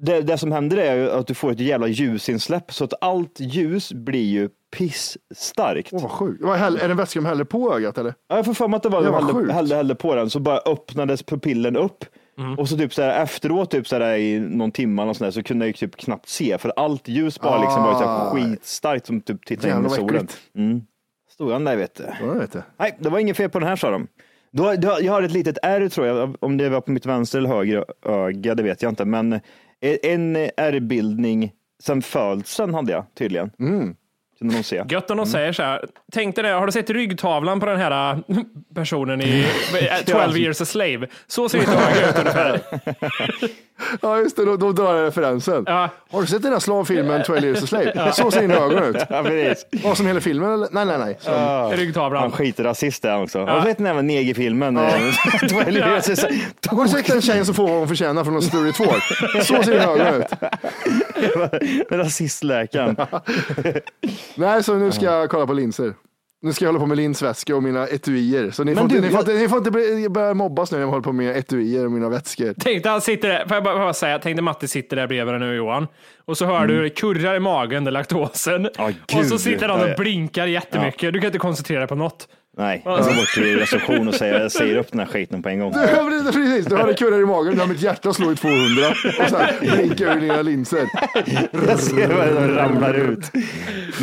[0.00, 3.92] det, det som händer är att du får ett jävla ljusinsläpp så att allt ljus
[3.92, 5.88] blir ju pissstarkt.
[5.92, 6.42] Åh, vad sjukt.
[6.44, 8.14] Vad häll- Är det en vätska de häller på ögat eller?
[8.28, 9.52] Ja, Jag får för mig att det var Det de hällde, sjukt.
[9.52, 12.04] hällde, hällde på den så bara öppnades pupillen upp.
[12.38, 12.58] Mm.
[12.58, 15.26] Och så typ så här, efteråt typ så här, i någon timme eller något sånt
[15.34, 17.98] där, så kunde jag ju typ knappt se för allt ljus bara liksom var ju
[17.98, 18.30] så här Ah.
[18.34, 20.16] skitstarkt som typ tittade in Jävlar i vad solen.
[20.24, 20.38] äckligt.
[20.56, 20.80] Mm.
[21.30, 22.04] Stod han där vet du.
[22.20, 22.62] Ja, jag vet det.
[22.78, 24.06] Nej, det var inget fel på den här sa de.
[24.52, 27.38] Då, då, jag har ett litet ärr tror jag, om det var på mitt vänster
[27.38, 29.40] eller höger öga, det vet jag inte, men
[29.80, 31.52] en ärrbildning
[31.82, 33.50] sen födseln hade jag tydligen.
[33.58, 33.96] Mm.
[34.38, 34.82] Kunde någon se.
[34.88, 35.84] Gött om de säger så här.
[36.12, 38.18] Tänk dig det, har du sett ryggtavlan på den här äh,
[38.74, 39.46] personen i
[40.06, 41.06] äh, 12 years a slave?
[41.26, 42.60] Så ser öga ut ungefär.
[44.02, 44.44] Ja, just det.
[44.44, 45.64] Då, då drar jag referensen.
[45.66, 45.88] Ja.
[46.10, 48.12] Har du sett den här slavfilmen 12 years a slave?
[48.14, 48.96] Så ser dina ögon ut.
[49.10, 49.66] Ja, precis.
[49.84, 50.68] Vad som hela filmen eller?
[50.70, 51.16] Nej, nej, nej.
[51.20, 52.30] Som, Han Ryggtavlan.
[52.32, 53.44] skitrasist är han också.
[53.44, 54.76] Har du sett den här negerfilmen?
[54.76, 54.90] Ja.
[55.48, 56.26] Twelve years is-
[56.68, 58.84] Har du sett den tjejen som får vad hon förtjänar från någon Story 2?
[59.42, 60.26] Så ser dina ögon ut.
[61.90, 62.96] Rasistläkaren.
[64.34, 65.94] Nej, så nu ska jag kolla på linser.
[66.42, 68.50] Nu ska jag hålla på med linsväska och mina etuier.
[68.50, 70.34] Så ni får, Men inte, du, ni får, jag- inte, ni får inte bli, börja
[70.34, 72.54] mobbas nu när jag håller på med etuier och mina vätskor.
[72.60, 74.96] Tänk dig han sitter där, får jag bara, får bara säga, tänk dig Matti sitter
[74.96, 75.86] där bredvid dig nu Johan.
[76.24, 78.68] Och så hör du hur det kurrar i magen, är laktosen.
[78.78, 79.94] Ja, och så sitter han Ja, och ja.
[79.98, 81.12] blinkar jättemycket.
[81.12, 82.28] Du kan inte koncentrera dig på något.
[82.58, 85.48] Nej, jag går bort till reception och säger, jag säger upp den här skiten på
[85.48, 85.72] en gång.
[85.76, 86.66] Ja, precis, precis.
[86.66, 88.66] Du hade kurrar i magen, du har mitt hjärta slår i 200
[89.24, 90.78] och sen blinkar ur dina linser.
[91.68, 93.30] Jag ser vad de ramlar ut.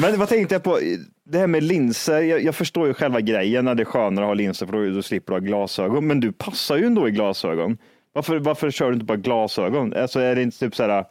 [0.02, 0.80] Men vad tänkte jag på?
[1.26, 4.30] Det här med linser, jag, jag förstår ju själva grejen när det är skönare att
[4.30, 6.08] ha linser för då, då slipper du ha glasögon.
[6.08, 7.78] Men du passar ju ändå i glasögon.
[8.14, 9.94] Varför, varför kör du inte bara glasögon?
[9.94, 11.06] Alltså är det inte typ så här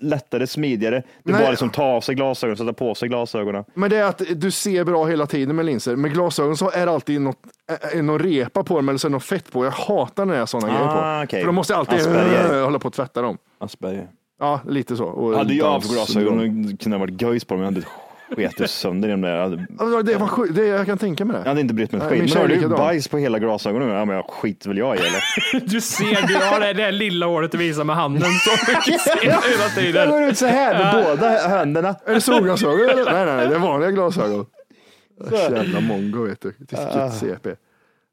[0.00, 1.02] lättare, smidigare?
[1.24, 3.64] Det är bara liksom ta av sig glasögon, sätta på sig glasögonen.
[3.74, 5.96] Men det är att du ser bra hela tiden med linser.
[5.96, 7.38] Med glasögon så är det alltid något,
[7.94, 9.64] äh, någon repa på dem eller så är det något fett på.
[9.64, 11.24] Jag hatar när det är sådana Ah, grejer på.
[11.24, 11.40] okej.
[11.40, 12.64] För då måste jag alltid Asperger.
[12.64, 13.38] hålla på att tvätta dem.
[13.58, 14.08] Asperger.
[14.40, 15.04] Ja, lite så.
[15.04, 17.60] Och Jag hade Downs av glasögon det kunde ha varit göjs på dem.
[17.62, 17.82] Jag hade
[18.36, 19.36] skitit sönder i dem där.
[19.36, 21.48] Jag Ja, Det var det, jag kan tänka mig jag det.
[21.48, 22.34] hade inte brytt mig ett Nej, min skit.
[22.34, 22.78] Men har du likadan.
[22.78, 23.88] bajs på hela glasögonen?
[23.88, 25.60] Ja, men jag skiter väl jag i eller?
[25.70, 29.14] Du ser, du har det där lilla håret du visar med handen så mycket ser
[29.16, 30.10] du hela Jag tiden.
[30.10, 31.94] går ut så här med båda händerna.
[32.06, 33.04] Är det solglasögon eller?
[33.12, 34.46] Nej, nej, nej, det är vanliga glasögon.
[35.32, 36.54] Jävla mongo vet du.
[36.58, 37.50] Vilket CP.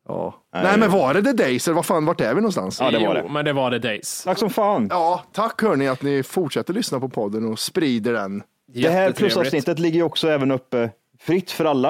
[0.07, 0.36] Ja.
[0.53, 2.80] Nej, men var det The Days eller vad fan, vart är vi någonstans?
[2.82, 3.34] Ja, det var Jo, det.
[3.34, 4.24] men det var det days.
[4.24, 4.88] Tack som fan.
[4.91, 8.43] Ja, tack hörni att ni fortsätter lyssna på podden och sprider den.
[8.74, 10.89] Det här plusavsnittet ligger ju också även uppe
[11.20, 11.89] fritt för alla.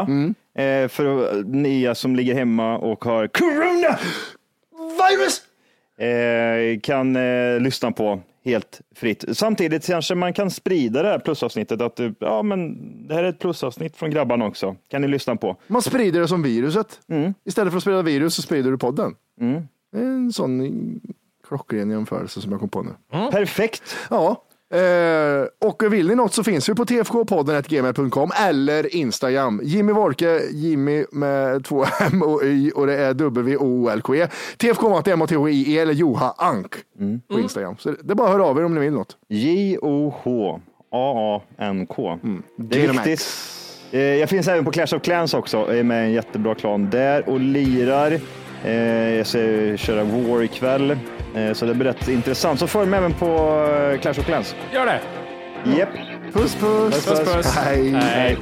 [0.57, 3.99] Eh, för ni som ligger hemma och har corona
[5.09, 5.41] virus
[5.99, 9.25] eh, kan eh, lyssna på helt fritt.
[9.31, 12.77] Samtidigt kanske man kan sprida det här plusavsnittet att eh, ja, men
[13.07, 14.75] det här är ett plusavsnitt från grabbarna också.
[14.87, 15.55] Kan ni lyssna på.
[15.67, 16.99] Man sprider det som viruset.
[17.09, 17.33] Mm.
[17.45, 19.15] Istället för att sprida virus så sprider du podden.
[19.95, 21.01] Är en sån
[21.47, 22.91] klockren jämförelse som jag kom på nu.
[23.31, 23.95] Perfekt.
[24.09, 24.43] Ja,
[24.73, 29.61] eh, och vill ni något så finns vi på tfkpodden.gmail.com eller Instagram.
[29.63, 34.27] Jimmy Wolke, Jimmy med två M och Y och det är W-O-L-K-E.
[34.57, 36.73] TFK Matte M och T-H-I-E eller Joha Ank
[37.31, 37.75] på Instagram.
[37.79, 39.17] Så det är bara att höra av er om ni vill något.
[40.91, 42.19] J-O-H-A-A-N-K.
[42.55, 43.27] Det är viktigt.
[43.91, 45.57] Eh, Jag finns även på Clash of Clans också.
[45.57, 48.19] Jag är med i en jättebra klan där och lirar.
[48.65, 49.37] Eh, jag ska
[49.77, 50.91] köra War ikväll,
[51.35, 52.59] eh, så det blir rätt intressant.
[52.59, 53.25] Så följ med även på
[53.93, 54.55] eh, Clash of Clans.
[54.73, 55.01] Gör det.
[55.77, 55.89] Japp.
[56.33, 57.05] Puss puss.
[57.05, 57.55] Puss, puss.
[57.55, 57.91] Hej.
[57.91, 58.37] Hej.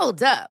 [0.00, 0.53] Hold up.